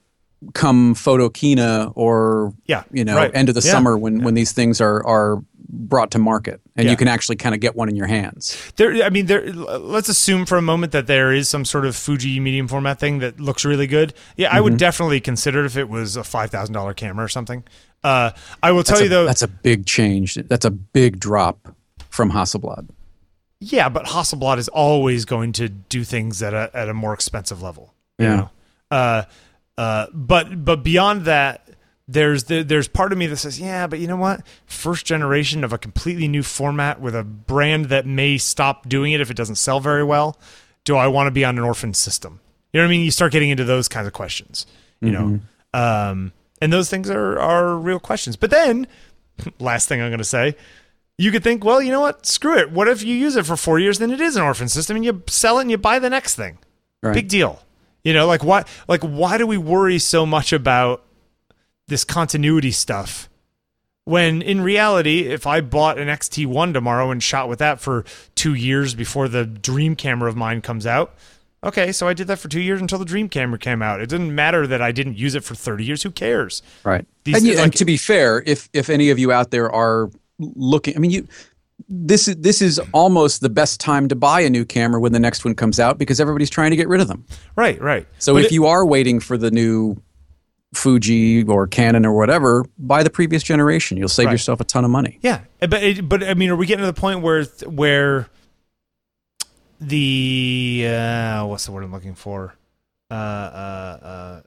[0.55, 3.31] come photokina or Yeah, you know right.
[3.35, 3.71] end of the Yeah.
[3.73, 5.43] summer when when these things are are
[5.75, 6.91] brought to market and Yeah.
[6.91, 8.57] you can actually kind of get one in your hands.
[8.77, 9.03] there.
[9.03, 9.51] I mean, there.
[9.53, 13.21] Let's assume for a moment that there is some sort of Fuji medium format thing
[13.21, 14.13] that looks really good.
[14.37, 14.65] Yeah, I Mm-hmm.
[14.65, 17.65] would definitely consider it if it was a five thousand dollar camera or something.
[18.05, 18.33] Uh,
[18.63, 19.25] I will tell That's you a, though.
[19.27, 20.35] that's a big change.
[20.35, 21.75] That's a big drop
[22.11, 22.89] from Hasselblad.
[23.61, 27.63] Yeah, but Hasselblad is always going to do things at a at a more expensive
[27.63, 27.95] level.
[28.19, 28.37] you Yeah.
[28.37, 28.51] know?
[28.91, 29.23] Uh,
[29.83, 31.69] Uh, but but beyond that,
[32.07, 34.47] there's the, there's part of me that says, yeah, but you know what?
[34.65, 39.21] First generation of a completely new format with a brand that may stop doing it
[39.21, 40.39] if it doesn't sell very well.
[40.85, 42.39] Do I want to be on an orphan system?
[42.73, 43.05] You know what I mean?
[43.05, 44.67] You start getting into those kinds of questions.
[45.01, 45.41] You know,
[45.75, 48.37] um, and those things are are real questions.
[48.37, 48.87] But then,
[49.59, 50.55] last thing I'm going to say,
[51.19, 52.25] you could think, well, you know what?
[52.25, 52.71] Screw it.
[52.71, 53.99] What if you use it for four years?
[53.99, 56.37] Then it is an orphan system, and you sell it and you buy the next
[56.37, 56.59] thing.
[57.03, 57.15] Right.
[57.15, 57.61] Big deal.
[58.05, 58.65] You know, like why?
[58.89, 61.05] Like why do we worry so much about
[61.89, 63.29] this continuity stuff?
[64.05, 68.55] When in reality, if I bought an XT1 tomorrow and shot with that for two
[68.55, 71.15] years before the dream camera of mine comes out,
[71.63, 74.01] okay, so I did that for two years until the dream camera came out.
[74.01, 76.03] It didn't matter that I didn't use it for 30 years.
[76.03, 76.63] Who cares?
[76.83, 77.07] Right.
[77.23, 80.11] These- and, you, and to be fair, if if any of you out there are
[80.41, 81.29] looking, I mean, you
[81.89, 85.21] this is this is almost the best time to buy a new camera when the
[85.21, 87.25] next one comes out because everybody's trying to get rid of them.
[87.57, 88.07] Right, right.
[88.19, 89.97] So But if it- you are waiting for the new
[90.75, 93.99] Fuji or Canon or whatever, buy the previous generation.
[93.99, 94.33] You'll save Right.
[94.33, 95.19] yourself a ton of money.
[95.21, 98.29] Yeah, but it, but I mean, are we getting to the point where where
[99.81, 102.55] the uh, what's the word I'm looking for?
[103.11, 104.41] Uh, uh, uh,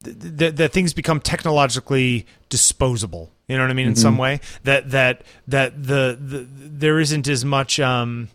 [0.00, 3.30] that things become technologically disposable.
[3.48, 3.88] You know what I mean?
[3.88, 7.80] In some way, that that that the, the there isn't as much.
[7.80, 8.28] Um,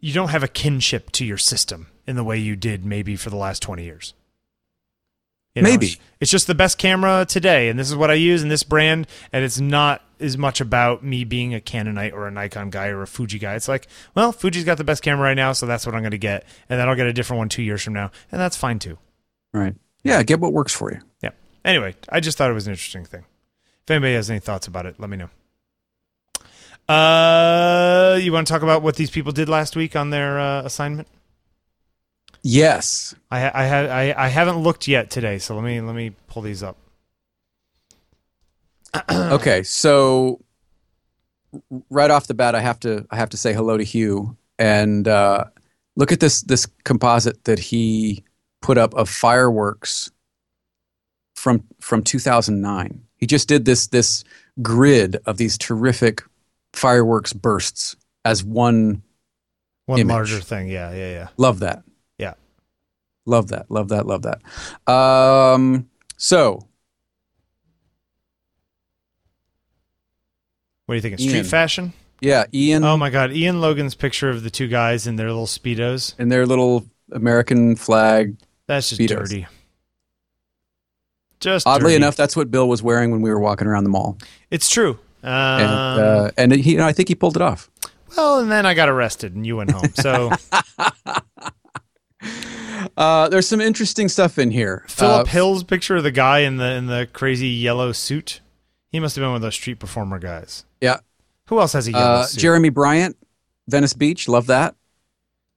[0.00, 3.30] you don't have a kinship to your system in the way you did maybe for
[3.30, 4.14] the last twenty years.
[5.54, 5.86] You know, Maybe.
[5.86, 8.62] it's, it's just the best camera today, and this is what I use, and this
[8.62, 12.86] brand, and it's not as much about me being a Canonite or a Nikon guy
[12.86, 13.54] or a Fuji guy.
[13.54, 16.12] It's like, well, Fuji's got the best camera right now, so that's what I'm going
[16.12, 18.56] to get, and then I'll get a different one two years from now, and that's
[18.56, 18.96] fine too.
[19.52, 19.74] Right.
[20.02, 21.00] Yeah, get what works for you.
[21.22, 21.30] Yeah.
[21.66, 23.26] Anyway, I just thought it was an interesting thing.
[23.84, 25.28] If anybody has any thoughts about it, let me know.
[26.88, 30.62] Uh, you want to talk about what these people did last week on their uh,
[30.62, 31.08] assignment?
[32.42, 33.14] Yes.
[33.30, 36.42] I I had I, I haven't looked yet today, so let me let me pull
[36.42, 36.76] these up.
[39.10, 40.40] okay, so
[41.90, 45.06] right off the bat, I have to I have to say hello to Hugh and
[45.06, 45.44] uh,
[45.96, 48.24] look at this this composite that he
[48.60, 50.10] put up of fireworks
[51.34, 53.02] from from 2009.
[53.22, 54.24] He just did this this
[54.62, 56.24] grid of these terrific
[56.72, 57.94] fireworks bursts
[58.24, 59.02] as one.
[59.86, 60.12] One Image.
[60.12, 61.28] larger thing, yeah, yeah, yeah.
[61.36, 61.84] Love that.
[62.18, 62.34] Yeah.
[63.26, 63.70] Love that.
[63.70, 64.06] Love that.
[64.06, 64.92] Love that.
[64.92, 66.66] Um, so
[70.86, 71.14] What do you think?
[71.14, 71.30] It's Ian.
[71.30, 71.92] street fashion?
[72.20, 75.46] yeah, Ian Oh my god, Ian Logan's picture of the two guys in their little
[75.46, 76.14] speedos.
[76.18, 79.08] and their little American flag That's just Speedos.
[79.28, 79.46] dirty.
[81.42, 81.96] Just Oddly dirty.
[81.96, 84.16] enough, that's what Bill was wearing when we were walking around the mall,
[84.50, 84.98] it's true.
[85.24, 87.68] Um, and uh, and he, I think he pulled it off.
[88.16, 89.92] well, and then I got arrested, and you went home.
[89.94, 90.30] So
[92.96, 94.84] Uh, there's some interesting stuff in here.
[94.86, 98.40] Philip Uh, Hill's picture of the guy in the in the crazy yellow suit.
[98.90, 100.64] He must have been one of those street performer guys.
[100.80, 100.98] Yeah,
[101.46, 102.40] Who else has a yellow uh, suit?
[102.40, 103.16] Jeremy Bryant,
[103.66, 104.74] Venice Beach, love that.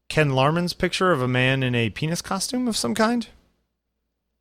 [0.08, 3.28] Ken Larman's picture of a man in a penis costume of some kind.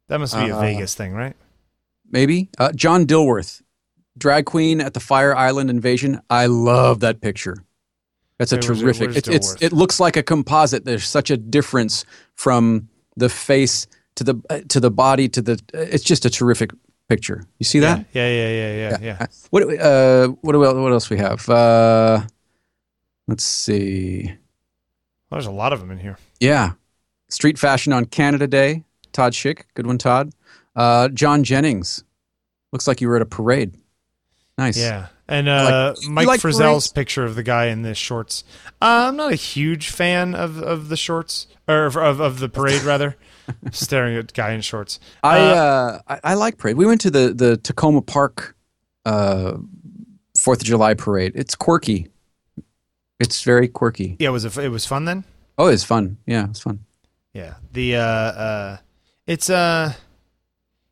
[0.09, 1.35] That must be a Uh, Vegas thing, right?
[2.11, 3.63] Maybe uh, John Dilworth,
[4.17, 6.21] drag queen at the Fire Island invasion.
[6.31, 7.57] I love that picture.
[8.39, 9.11] That's a terrific.
[9.15, 10.85] where's it's it looks like a composite.
[10.85, 13.87] There's such a difference from the face
[14.17, 15.61] to the uh, to the body to the.
[15.73, 16.73] It's just a terrific
[17.09, 17.45] picture.
[17.59, 18.05] You see that?
[18.13, 19.17] Yeah, yeah, yeah, yeah, yeah.
[19.21, 19.27] yeah.
[19.51, 21.49] What uh what do we, what else we have?
[21.49, 22.23] Uh,
[23.29, 24.25] let's see.
[25.31, 26.19] Well, there's a lot of them in here.
[26.41, 26.73] Yeah,
[27.29, 28.85] street fashion on Canada Day.
[29.15, 30.33] Todd Schick, good one, Todd.
[30.77, 32.05] Uh, John Jennings,
[32.73, 33.79] looks like you were at a parade.
[34.59, 34.77] Nice.
[34.77, 35.07] Yeah.
[35.27, 36.93] And uh, you Mike like Frizzell's parades?
[36.93, 38.45] picture of the guy in the shorts.
[38.83, 42.83] Uh, I'm not a huge fan of, of the shorts, or of, of the parade,
[42.83, 43.17] rather.
[43.73, 45.01] Staring at guy in shorts.
[45.23, 46.77] I, Uh, uh, I I like parade.
[46.77, 48.55] We went to the the Takoma Park
[49.07, 49.57] uh,
[50.37, 51.33] Fourth of July parade.
[51.35, 52.09] It's quirky.
[53.21, 54.17] It's very quirky.
[54.19, 55.25] Yeah, was it, it was fun then?
[55.59, 56.17] Oh, it's fun.
[56.27, 56.81] Yeah, it's fun.
[57.33, 57.55] Yeah.
[57.73, 58.77] The, uh, uh,
[59.27, 59.93] it's, uh,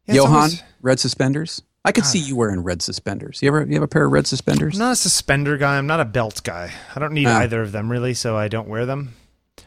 [0.06, 1.62] it's Johan, always- red suspenders.
[1.84, 2.10] I could God.
[2.10, 3.40] see you wearing red suspenders.
[3.42, 4.74] You ever you have a pair of red suspenders?
[4.74, 5.78] I'm not a suspender guy.
[5.78, 6.72] I'm not a belt guy.
[6.94, 7.40] I don't need Ah.
[7.40, 9.14] either of them really, so I don't wear them.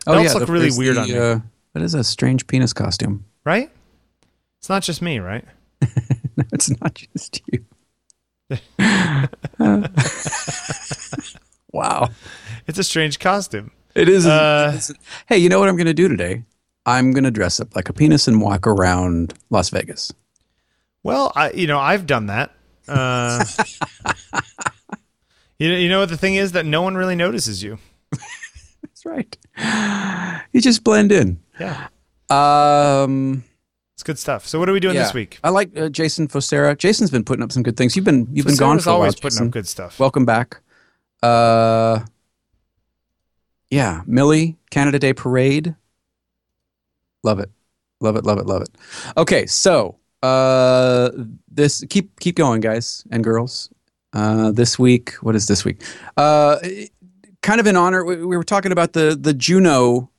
[0.08, 1.18] oh belts yeah, look the- really weird the, on me.
[1.18, 1.40] Uh,
[1.74, 3.26] that is a strange penis costume.
[3.44, 3.70] Right?
[4.60, 5.44] It's not just me, right?
[6.54, 7.66] it's not just you.
[11.72, 12.10] wow.
[12.68, 13.72] It's a strange costume.
[13.94, 14.26] It is.
[14.26, 14.80] Uh,
[15.28, 16.44] hey, you know what I'm going to do today?
[16.86, 20.14] I'm going to dress up like a penis and walk around Las Vegas.
[21.04, 22.52] Well, I you know I've done that.
[22.88, 23.44] Uh,
[25.60, 27.78] you know, you know what the thing is that no one really notices you.
[28.12, 29.38] That's right.
[30.54, 31.40] You just blend in.
[31.60, 31.88] Yeah.
[32.30, 33.44] Um,
[33.94, 34.46] It's good stuff.
[34.48, 35.04] So what are we doing Yeah.
[35.04, 35.40] this week?
[35.44, 36.78] I like uh, Jason Fosera.
[36.78, 37.96] Jason's been putting up some good things.
[37.96, 39.02] You've been you've been gone for a while.
[39.02, 39.48] always putting Jason.
[39.48, 40.00] up good stuff.
[40.00, 40.60] Welcome back.
[41.24, 42.00] Uh,
[43.70, 45.76] yeah, Millie Canada Day Parade.
[47.26, 47.50] Love it,
[48.02, 48.70] love it, love it, love it.
[49.18, 51.10] Okay, so uh,
[51.52, 53.70] this keep keep going, guys and girls.
[54.14, 55.82] Uh, this week, what is this week?
[56.18, 56.58] Uh,
[57.42, 58.06] kind of in honor.
[58.06, 60.12] We, we were talking about the the Juno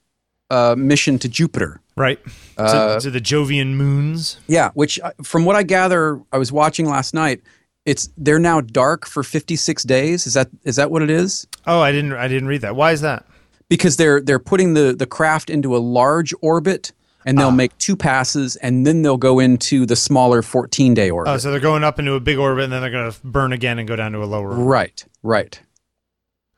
[0.51, 1.81] uh, mission to Jupiter.
[1.97, 2.19] right.
[2.59, 4.39] Uh, to, to the Jovian moons.
[4.49, 7.41] Yeah, which uh, from what I gather, I was watching last night.
[7.85, 10.27] It's they're now dark for 56 days.
[10.27, 11.47] Is that is that what it is?
[11.69, 12.75] Oh, I didn't I didn't read that.
[12.75, 13.25] Why is that?
[13.69, 16.93] Because they're they're putting the the craft into a large orbit
[17.27, 21.33] and they'll make two passes and then they'll go into the smaller 14 day orbit.
[21.33, 23.53] Oh, so they're going up into a big orbit and then they're going to burn
[23.53, 24.65] again and go down to a lower orbit.
[24.65, 25.61] right, right.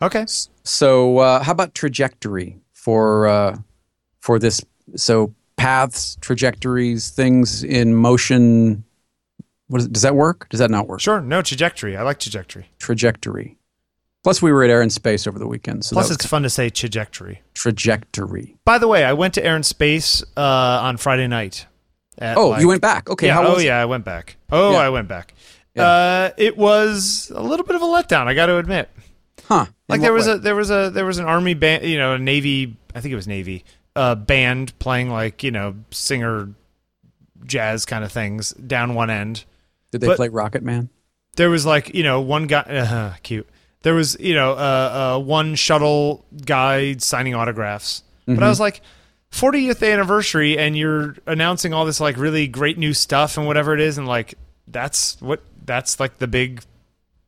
[0.01, 0.27] Okay.
[0.63, 3.59] So uh, how about trajectory for uh,
[4.21, 4.65] for this?
[4.95, 8.85] So paths, trajectories, things in motion.
[9.67, 10.49] What is, does that work?
[10.51, 11.01] Does that not work?
[11.01, 11.21] Sure.
[11.21, 11.97] No trajectory.
[11.97, 12.71] I like trajectory.
[12.79, 13.58] Trajectory.
[14.29, 16.51] Plus, we were at Air and Space over the weekend, so Plus, it's fun to
[16.51, 17.41] say trajectory.
[17.55, 18.57] trajectory.
[18.67, 21.65] By the way, I went to Air and Space uh, on Friday night.
[22.19, 23.09] at, Oh, like- you went back.
[23.09, 23.33] Okay, yeah.
[23.33, 23.69] how oh, was it?
[23.69, 23.81] yeah.
[23.81, 24.37] I went back.
[24.53, 24.79] Oh, Yeah.
[24.81, 25.33] I went back.
[25.75, 25.83] Yeah.
[25.87, 28.27] Uh, it was a little bit of a letdown.
[28.27, 28.91] I got to admit.
[29.47, 29.65] Huh?
[29.89, 32.19] Like there was a there was a there was an army band, you know, a
[32.19, 32.77] navy.
[32.95, 33.65] I think it was navy
[33.97, 36.51] uh, band playing like you know singer
[37.47, 39.47] jazz kind of things down one end.
[39.91, 40.91] Did they but- play Rocket Man?
[41.37, 43.49] There was like you know one guy uh, cute.
[43.83, 48.81] There was you know uh, uh, one shuttle guy signing autographs, but I was like.
[49.31, 53.81] 40th anniversary and you're announcing all this like really great new stuff and whatever it
[53.81, 56.63] is and like that's what that's like the big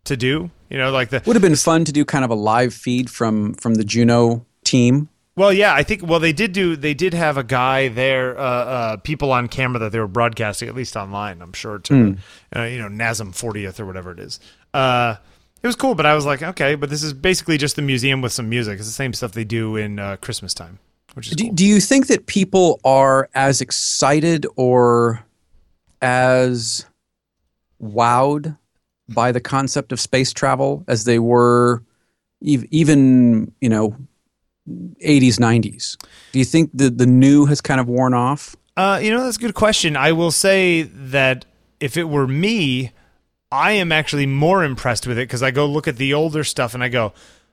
[0.04, 2.34] to do you know like the Would have been fun to do kind of a
[2.34, 5.10] live feed from from the Juno team.
[5.36, 6.02] Well, yeah, I think.
[6.02, 6.76] Well, they did do.
[6.76, 10.68] They did have a guy there, uh, uh, people on camera that they were broadcasting,
[10.68, 11.40] at least online.
[11.40, 12.16] I'm sure to,
[12.54, 14.38] uh, you know, NASM 40th or whatever it is.
[14.74, 15.16] Uh,
[15.62, 18.20] it was cool, but I was like, okay, but this is basically just the museum
[18.22, 18.78] with some music.
[18.78, 20.78] It's the same stuff they do in uh, Christmas time,
[21.14, 21.52] which is Do, cool.
[21.54, 25.24] do you think that people are as excited or
[26.02, 26.86] as
[27.82, 28.56] wowed
[29.08, 31.82] by the concept of space travel as they were
[32.46, 33.96] ev- even, you know,
[35.04, 35.96] 80s, 90s?
[36.32, 38.56] Do you think the, the new has kind of worn off?
[38.76, 39.96] Uh, you know, that's a good question.
[39.96, 41.44] I will say that
[41.80, 42.92] if it were me,
[43.52, 46.74] I am actually more impressed with it because I go look at the older stuff
[46.74, 47.12] and I go,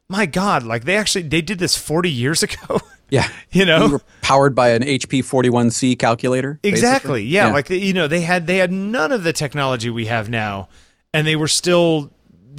[0.10, 2.80] my God, like they actually they did this 40 years ago.
[3.10, 3.26] Yeah.
[3.52, 6.60] you know, You were powered by an HP 41C calculator?
[6.62, 7.22] Exactly.
[7.22, 7.24] basically?
[7.24, 10.68] Yeah, Like you know, they had they had none of the technology we have now,
[11.14, 12.12] and they were still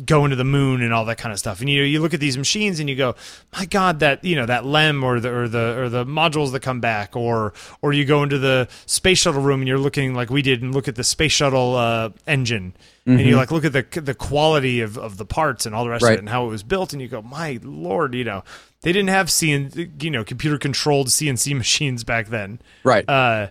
[0.05, 1.61] going to the moon and all that kind of stuff.
[1.61, 3.14] And you know, you look at these machines and you go,
[3.53, 6.61] my God, that you know that LEM or the or the or the modules that
[6.61, 10.30] come back, or or you go into the space shuttle room and you're looking like
[10.30, 12.74] we did and look at the space shuttle uh, engine.
[13.07, 15.88] And you like look at the the quality of, of the parts and all the
[15.88, 18.44] rest of it and how it was built, and you go, my lord, you know,
[18.82, 22.61] they didn't have CN, you know, computer controlled CNC machines back then.
[22.84, 23.09] Right.
[23.09, 23.49] Uh,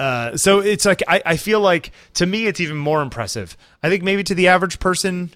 [0.00, 3.56] uh, so it's like I, I feel like to me it's even more impressive.
[3.82, 5.30] I think maybe to the average person,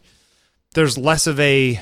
[0.75, 1.81] there's less of a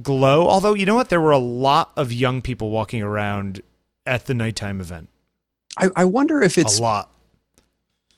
[0.00, 0.48] glow.
[0.48, 3.60] Although you know what, there were a lot of young people walking around
[4.06, 5.08] at the nighttime event.
[5.76, 7.10] I, I wonder if it's a lot.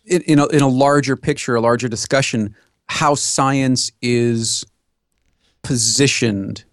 [0.04, 2.54] in, in, a, in a larger picture, a larger discussion,
[2.88, 4.64] how science is
[5.62, 6.64] positioned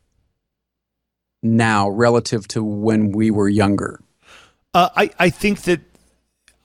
[1.41, 4.01] now relative to when we were younger.
[4.73, 5.81] Uh, I I think that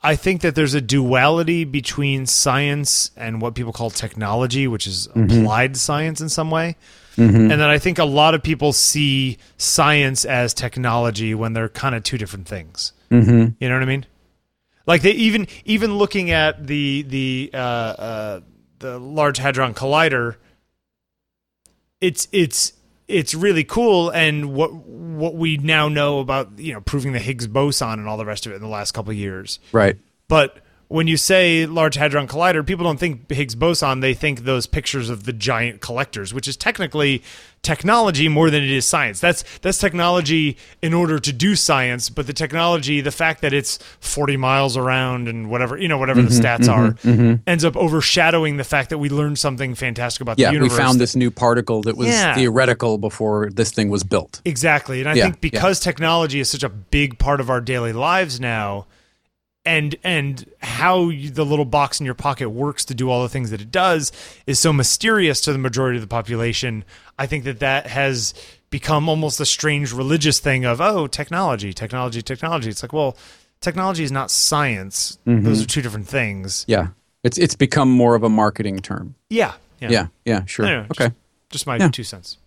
[0.06, 5.08] I think that there's a duality between science and what people call technology, which is
[5.08, 6.76] applied science in some way.
[7.40, 11.96] And then I think a lot of people see science as technology when they're kind
[11.96, 12.92] of two different things.
[13.10, 13.54] Mm-hmm.
[13.58, 14.06] You know what I mean?
[14.86, 18.40] Like they even even looking at the the uh, uh,
[18.78, 20.36] the Large Hadron Collider,
[22.00, 22.74] it's it's
[23.08, 24.10] it's really cool.
[24.10, 28.16] And what what we now know about you know proving the Higgs boson and all
[28.16, 29.58] the rest of it in the last couple of years.
[29.72, 29.98] Right.
[30.28, 30.58] But
[30.88, 34.00] when you say Large Hadron Collider, people don't think Higgs boson.
[34.00, 37.22] They think those pictures of the giant collectors, which is technically
[37.66, 39.18] technology more than it is science.
[39.20, 43.78] That's that's technology in order to do science, but the technology, the fact that it's
[44.00, 48.56] 40 miles around and whatever, you know, whatever Mm-hmm, the stats are, ends up overshadowing
[48.56, 51.82] the fact that we learned something fantastic about Yeah, the we found this new particle
[51.82, 52.34] that was Yeah.
[52.36, 54.40] theoretical before this thing was built.
[54.44, 55.00] Exactly.
[55.00, 58.38] And I Yeah, think because technology is such a big part of our daily lives
[58.40, 58.86] now
[59.66, 63.28] and and how you, the little box in your pocket works to do all the
[63.28, 64.12] things that it does
[64.46, 66.84] is so mysterious to the majority of the population.
[67.18, 68.32] I think that that has
[68.70, 72.70] become almost a strange religious thing of oh, technology, technology, technology.
[72.70, 73.16] It's like, well,
[73.60, 75.18] technology is not science.
[75.26, 75.44] Mm-hmm.
[75.44, 76.64] Those are two different things.
[76.68, 76.88] Yeah.
[77.24, 79.16] It's it's become more of a marketing term.
[79.28, 79.54] Yeah.
[79.80, 79.90] Yeah.
[79.90, 80.06] Yeah.
[80.24, 80.44] Yeah.
[80.46, 80.64] Sure.
[80.64, 81.14] Anyway, okay.
[81.50, 81.88] Just my Yeah.
[81.88, 82.38] two cents.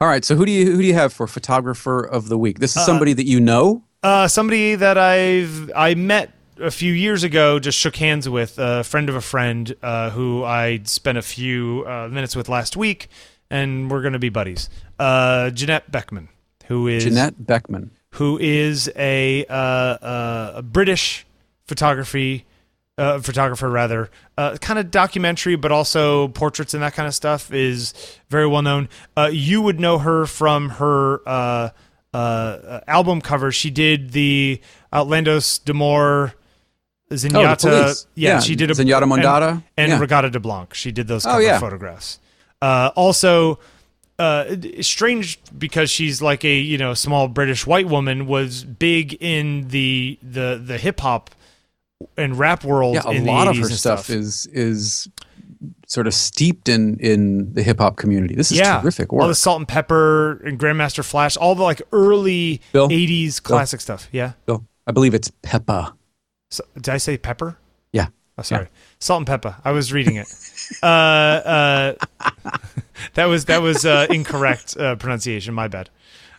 [0.00, 0.24] All right.
[0.24, 2.58] So who do you who do you have for photographer of the week?
[2.58, 3.84] This is somebody that you know.
[4.02, 8.84] Uh, somebody that I've I met a few years ago, just shook hands with a
[8.84, 13.08] friend of a friend uh, who I spent a few uh, minutes with last week,
[13.50, 14.68] and we're going to be buddies.
[14.98, 16.28] Uh, Janette Beckman,
[16.66, 17.90] who is Janette Beckman.
[18.12, 21.26] who is a, uh, uh, a British
[21.64, 22.44] photography
[22.98, 27.52] uh, photographer, rather, uh, kind of documentary, but also portraits and that kind of stuff
[27.52, 27.94] is
[28.28, 28.88] very well known.
[29.16, 31.70] Uh, you would know her from her uh,
[32.12, 33.50] uh, album cover.
[33.50, 34.60] She did the
[34.92, 36.34] Outlandos d'Amour.
[37.14, 39.50] Zenyatta, Oh, yeah, Yeah, she did a Zenyatta Mondatta.
[39.52, 39.98] and, and Yeah.
[40.00, 40.74] Reggatta de Blanc.
[40.74, 41.58] She did those Oh, cover yeah.
[41.58, 42.18] photographs.
[42.60, 43.58] Uh, also,
[44.18, 44.44] uh,
[44.80, 50.18] strange because she's like a you know small British white woman was big in the
[50.22, 51.30] the the hip hop
[52.16, 52.94] and rap world.
[52.94, 55.08] Yeah, a lot of her and stuff, is is
[55.86, 58.34] sort of steeped in in the hip hop community.
[58.34, 61.82] This is yeah, terrific all the Salt and Pepper and Grandmaster Flash, all the like
[61.92, 62.88] early Bill?
[62.88, 64.08] '80s classic stuff.
[64.12, 65.94] Yeah, Bill, I believe it's Peppa.
[66.52, 67.56] So, did I say Pepper?
[67.92, 68.08] Yeah.
[68.36, 68.68] Oh, sorry.
[68.98, 69.56] Salt and pepper.
[69.64, 70.26] I was reading it.
[70.82, 71.94] uh, uh,
[73.14, 75.54] that was that was uh, incorrect uh, pronunciation.
[75.54, 75.88] My bad.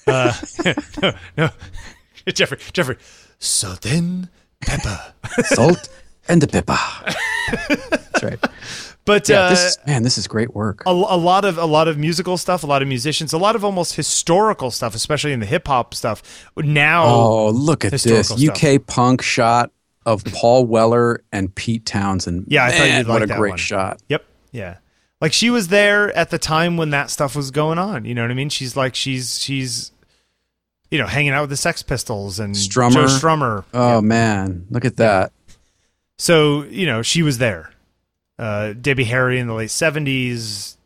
[0.06, 0.34] Uh,
[1.02, 1.50] no, no,
[2.28, 2.98] Jeffery, Jeffery.
[3.40, 4.30] Salt and
[4.62, 5.14] pepper.
[5.46, 5.90] Salt
[6.28, 6.78] and the pepper.
[7.90, 8.40] That's right.
[9.06, 10.84] But Yeah, uh, this is, man, this is great work.
[10.86, 13.56] a, a lot of a lot of musical stuff, a lot of musicians, a lot
[13.56, 16.24] of almost historical stuff, especially in the hip hop stuff.
[16.56, 19.72] Now, Oh, look at this UK punk shot
[20.06, 22.46] of Paul Weller and Pete Townshend.
[22.48, 23.58] Yeah, I thought you'd like what a that great one.
[23.58, 24.02] shot.
[24.10, 24.26] Yep.
[24.52, 24.78] Yeah.
[25.22, 28.04] Like she was there at the time when that stuff was going on.
[28.06, 28.50] You know what I mean?
[28.50, 29.92] She's like she's she's
[30.92, 32.94] you know hanging out with the Sex Pistols and Strummer.
[32.94, 33.64] Joe Strummer.
[33.74, 35.32] Oh man, look at that.
[36.18, 37.72] So you know she was there.
[38.38, 40.78] Uh, Debbie Harry in the late seventies.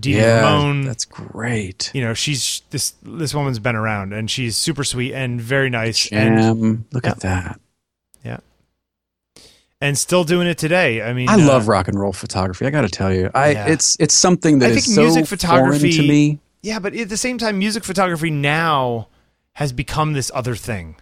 [0.00, 0.82] Dee yeah, Ramone.
[0.82, 1.90] that's great.
[1.94, 6.10] you know she's this this woman's been around and she's super sweet and very nice
[6.12, 7.10] and Look Yeah.
[7.12, 7.60] at that.
[9.80, 11.02] And still doing it today.
[11.02, 12.66] I mean, I uh, love rock and roll photography.
[12.66, 13.66] I got to tell you, I Yeah.
[13.68, 16.38] it's it's something that I is think so music photography- to me.
[16.62, 19.08] Yeah, but at the same time, music photography now
[19.54, 20.96] has become this other thing.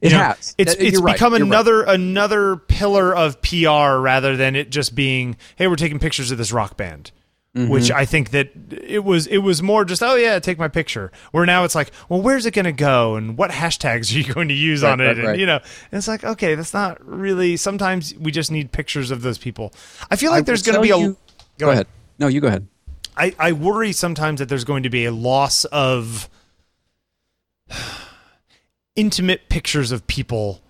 [0.00, 0.54] It You know, has.
[0.58, 1.46] It's Uh, you're it's right, become you're right.
[1.48, 6.38] another another pillar of PR rather than it just being, hey, we're taking pictures of
[6.38, 7.10] this rock band.
[7.56, 7.68] Mm-hmm.
[7.68, 11.10] Which I think that it was it was more just oh yeah take my picture
[11.32, 14.32] where now it's like well where's it going to go and what hashtags are you
[14.34, 15.38] going to use Right, on it right, and right.
[15.40, 19.22] you know and it's like okay that's not really sometimes we just need pictures of
[19.22, 19.72] those people
[20.12, 21.16] I feel like will there's going to be a you-
[21.58, 21.88] Go ahead.
[22.20, 22.68] No, you go ahead.
[23.16, 26.30] I, I worry sometimes that there's going to be a loss of
[28.96, 30.60] intimate pictures of people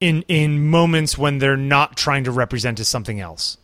[0.00, 3.58] in in moments when they're not trying to represent as something else.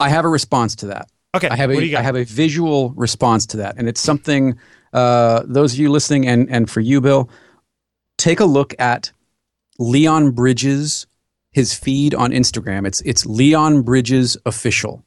[0.00, 1.08] I have a response to that.
[1.34, 2.00] Okay, I have what do you a?
[2.00, 4.58] I have a visual response to that, and it's something.
[4.92, 7.28] Uh, those of you listening, and and for you, Bill,
[8.16, 9.12] take a look at
[9.78, 11.06] Leon Bridges,
[11.52, 12.86] his feed on Instagram.
[12.86, 15.04] It's it's Leon Bridges official.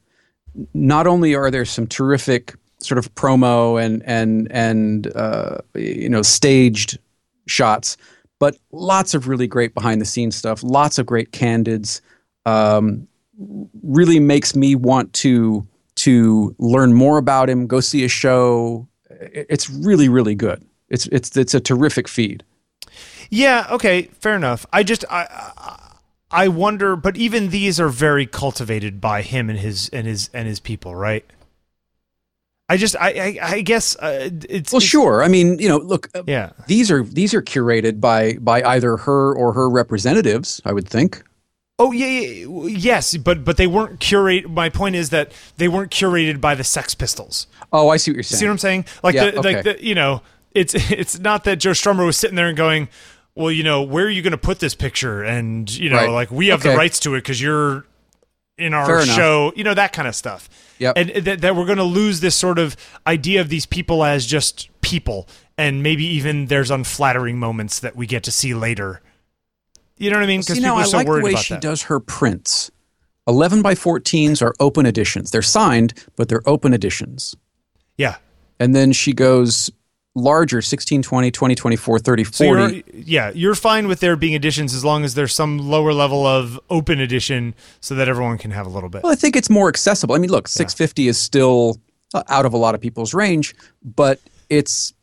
[0.73, 6.21] Not only are there some terrific sort of promo and and and uh, you know
[6.21, 6.99] staged
[7.47, 7.97] shots,
[8.39, 10.63] but lots of really great behind the scenes stuff.
[10.63, 12.01] Lots of great candids.
[12.45, 13.07] Um,
[13.83, 17.67] really makes me want to to learn more about him.
[17.67, 18.87] Go see a show.
[19.09, 20.63] It's really really good.
[20.89, 22.43] It's it's it's a terrific feed.
[23.29, 24.65] yeah, okay, fair enough.
[24.73, 25.85] I just I, I
[26.31, 30.47] I wonder, but even these are very cultivated by him and his and his and
[30.47, 31.25] his people, right?
[32.71, 35.23] I just I I, I guess uh, it's Well, it's- sure.
[35.23, 36.51] I mean, you know, look, uh, yeah.
[36.67, 40.61] these are these are curated by by either her or her representatives.
[40.65, 41.23] I would think.
[41.81, 44.49] Oh yeah, yeah, yeah, yes, but but they weren't curate.
[44.49, 47.47] My point is that they weren't curated by the Sex Pistols.
[47.71, 48.39] Oh, I see what you're saying.
[48.39, 48.85] See what I'm saying?
[49.01, 50.21] Like Yeah, the, like the, you know,
[50.53, 52.89] it's it's not that Joe Strummer was sitting there and going,
[53.33, 55.23] well, you know, where are you going to put this picture?
[55.23, 56.09] And you know, Right.
[56.09, 57.85] like we have the rights to it because you're
[58.57, 59.15] in our Fair enough.
[59.15, 59.53] show.
[59.55, 60.49] You know that kind of stuff.
[60.79, 60.93] Yep.
[60.97, 62.75] And that, that we're going to lose this sort of
[63.07, 65.27] idea of these people as just people,
[65.57, 69.01] and maybe even there's unflattering moments that we get to see later.
[69.99, 70.39] You know what I mean?
[70.39, 71.61] Because people now are I so like the way about she that.
[71.61, 72.71] does her prints.
[73.27, 75.29] 11 by 14s are open editions.
[75.29, 77.35] They're signed, but they're open editions.
[77.97, 78.15] Yeah.
[78.59, 79.69] And then she goes
[80.15, 84.73] larger 16, 20, 20, 24, 30, So you're, yeah, you're fine with there being editions
[84.73, 88.65] as long as there's some lower level of open edition so that everyone can have
[88.65, 89.03] a little bit.
[89.03, 90.15] Well, I think it's more accessible.
[90.15, 91.77] I mean, look, 650 is still
[92.13, 93.53] uh, out of a lot of people's range,
[93.83, 94.19] but
[94.49, 94.93] it's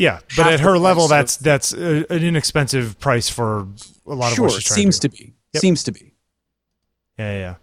[0.00, 3.66] Yeah, but at her level, that's of- that's a, an inexpensive price for
[4.06, 5.34] a lot of sure what she's trying seems to, to, be.
[5.52, 5.60] Yep.
[5.60, 6.14] Seems to be.
[7.18, 7.54] Yeah, yeah.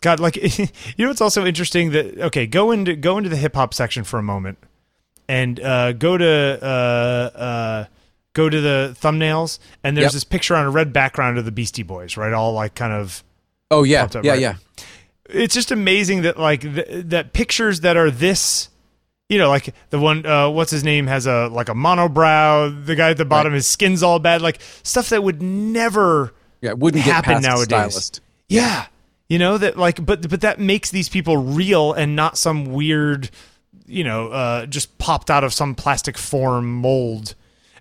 [0.00, 0.68] God, like you
[0.98, 4.18] know, what's also interesting that okay, go into go into the hip hop section for
[4.18, 4.58] a moment,
[5.28, 7.84] and uh, go to uh, uh,
[8.32, 10.12] go to the thumbnails, and there's Yep.
[10.12, 12.32] this picture on a red background of the Beastie Boys, right?
[12.32, 13.22] All like kind of
[13.70, 14.40] Oh yeah, up, yeah, right.
[14.40, 14.56] yeah.
[15.30, 18.68] it's just amazing that like th- that pictures that are this
[19.28, 22.84] you know like the one uh what's his name has a like a monobrow.
[22.84, 24.42] The guy at the bottom his skin's all bad.
[24.42, 27.66] Like stuff that would never Yeah, wouldn't get happen past nowadays.
[27.94, 28.20] stylist.
[28.48, 28.86] yeah.
[29.28, 33.30] You know that like but but that makes these people real and not some weird
[33.86, 37.34] you know uh just popped out of some plastic form mold.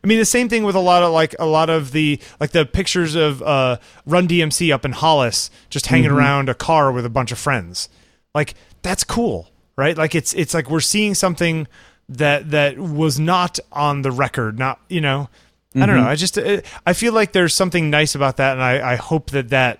[0.03, 2.51] I mean the same thing with a lot of like a lot of the like
[2.51, 7.05] the pictures of uh Run DMC up in Hollis just hanging around a car with
[7.05, 7.89] a bunch of friends.
[8.33, 9.97] Like that's cool, right?
[9.97, 11.67] Like it's it's like we're seeing something
[12.09, 15.29] that that was not on the record, not, you know.
[15.75, 16.03] I don't know.
[16.07, 19.31] I just uh, I feel like there's something nice about that and I I hope
[19.31, 19.79] that that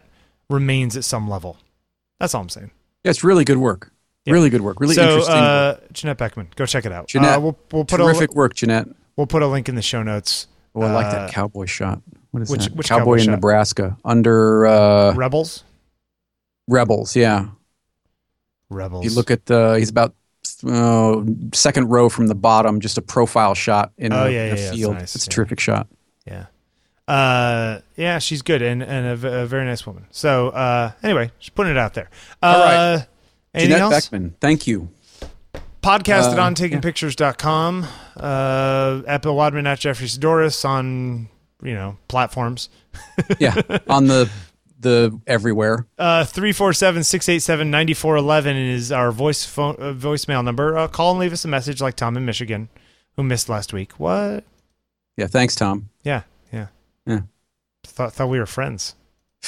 [0.50, 1.58] remains at some level.
[2.20, 2.72] That's all I'm saying.
[3.04, 3.92] Yeah, it's really good work.
[4.26, 4.34] Yeah.
[4.34, 4.80] Really good work.
[4.80, 5.36] Really so, interesting.
[5.36, 7.10] uh, Janette Beckman, go check it out.
[7.10, 8.88] Janette, uh, we'll we'll put Terrific a work, Janette.
[9.18, 10.48] we'll put a link in the show notes.
[10.74, 12.02] Oh, I like Uh, that cowboy shot.
[12.32, 12.76] What is which- that?
[12.76, 13.32] which cowboy, cowboy in shot?
[13.32, 15.64] Nebraska under uh, Rebels,
[16.68, 17.16] rebels.
[17.16, 17.50] Yeah.
[18.74, 19.06] Rebels.
[19.06, 20.14] You look at the, he's about
[20.68, 21.22] uh,
[21.54, 24.54] second row from the bottom, just a profile shot in Oh, a, yeah, a yeah,
[24.56, 24.94] yeah, it's field.
[24.96, 25.36] nice, It's a yeah.
[25.36, 25.88] terrific shot.
[26.26, 26.46] Yeah.
[27.08, 30.06] Uh, yeah, she's good and, and a, a very nice woman.
[30.12, 32.10] So, uh, anyway, just putting it out there.
[32.42, 32.60] Uh, All
[32.96, 33.08] right.
[33.54, 34.06] Anything Janette else?
[34.10, 34.90] Beckman, thank you.
[35.82, 37.86] Podcast at Uh, ontakingpictures.com.
[38.16, 41.28] Uh, at Bill Wadman, at Jeffery Saddoris on,
[41.62, 42.70] you know, platforms.
[43.40, 44.30] Yeah, on the
[44.84, 45.88] the everywhere.
[45.98, 50.78] Uh, 347-687-9411 is our voice phone, uh, voicemail number.
[50.78, 52.70] Uh, call and leave us a message like Tom in Michigan
[53.16, 53.94] who missed last week.
[53.94, 54.44] What?
[55.18, 55.90] Yeah, thanks, Tom.
[56.04, 56.68] Yeah, yeah.
[57.06, 57.22] Yeah.
[57.84, 58.96] Thought, thought we were friends.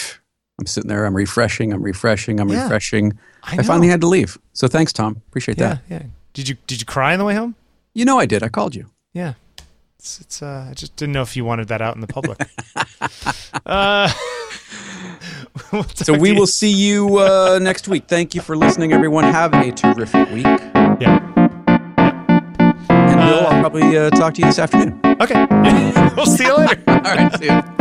[0.59, 1.05] I'm sitting there.
[1.05, 1.73] I'm refreshing.
[1.73, 2.39] I'm refreshing.
[2.39, 2.63] I'm Yeah.
[2.63, 3.17] refreshing.
[3.43, 4.37] I, I, finally had to leave.
[4.53, 5.21] So thanks, Tom.
[5.27, 5.81] Appreciate yeah, that.
[5.89, 6.03] yeah.
[6.33, 7.55] Did you did you cry on the way home?
[7.93, 8.41] You know I did.
[8.41, 8.89] I called you.
[9.13, 9.33] Yeah.
[9.99, 12.41] It's, it's uh, I just didn't know if you wanted that out in the public.
[13.65, 14.11] uh,
[15.75, 18.05] we'll So we will see you uh, next week.
[18.07, 19.25] Thank you for listening, everyone.
[19.25, 20.45] Have a terrific week.
[20.45, 21.19] Yeah.
[22.89, 23.19] And.
[23.19, 24.99] Bill, I'll probably uh, talk to you this afternoon.
[25.21, 25.45] Okay.
[26.15, 26.83] we'll see you later.
[26.87, 27.37] All right.
[27.37, 27.74] See you.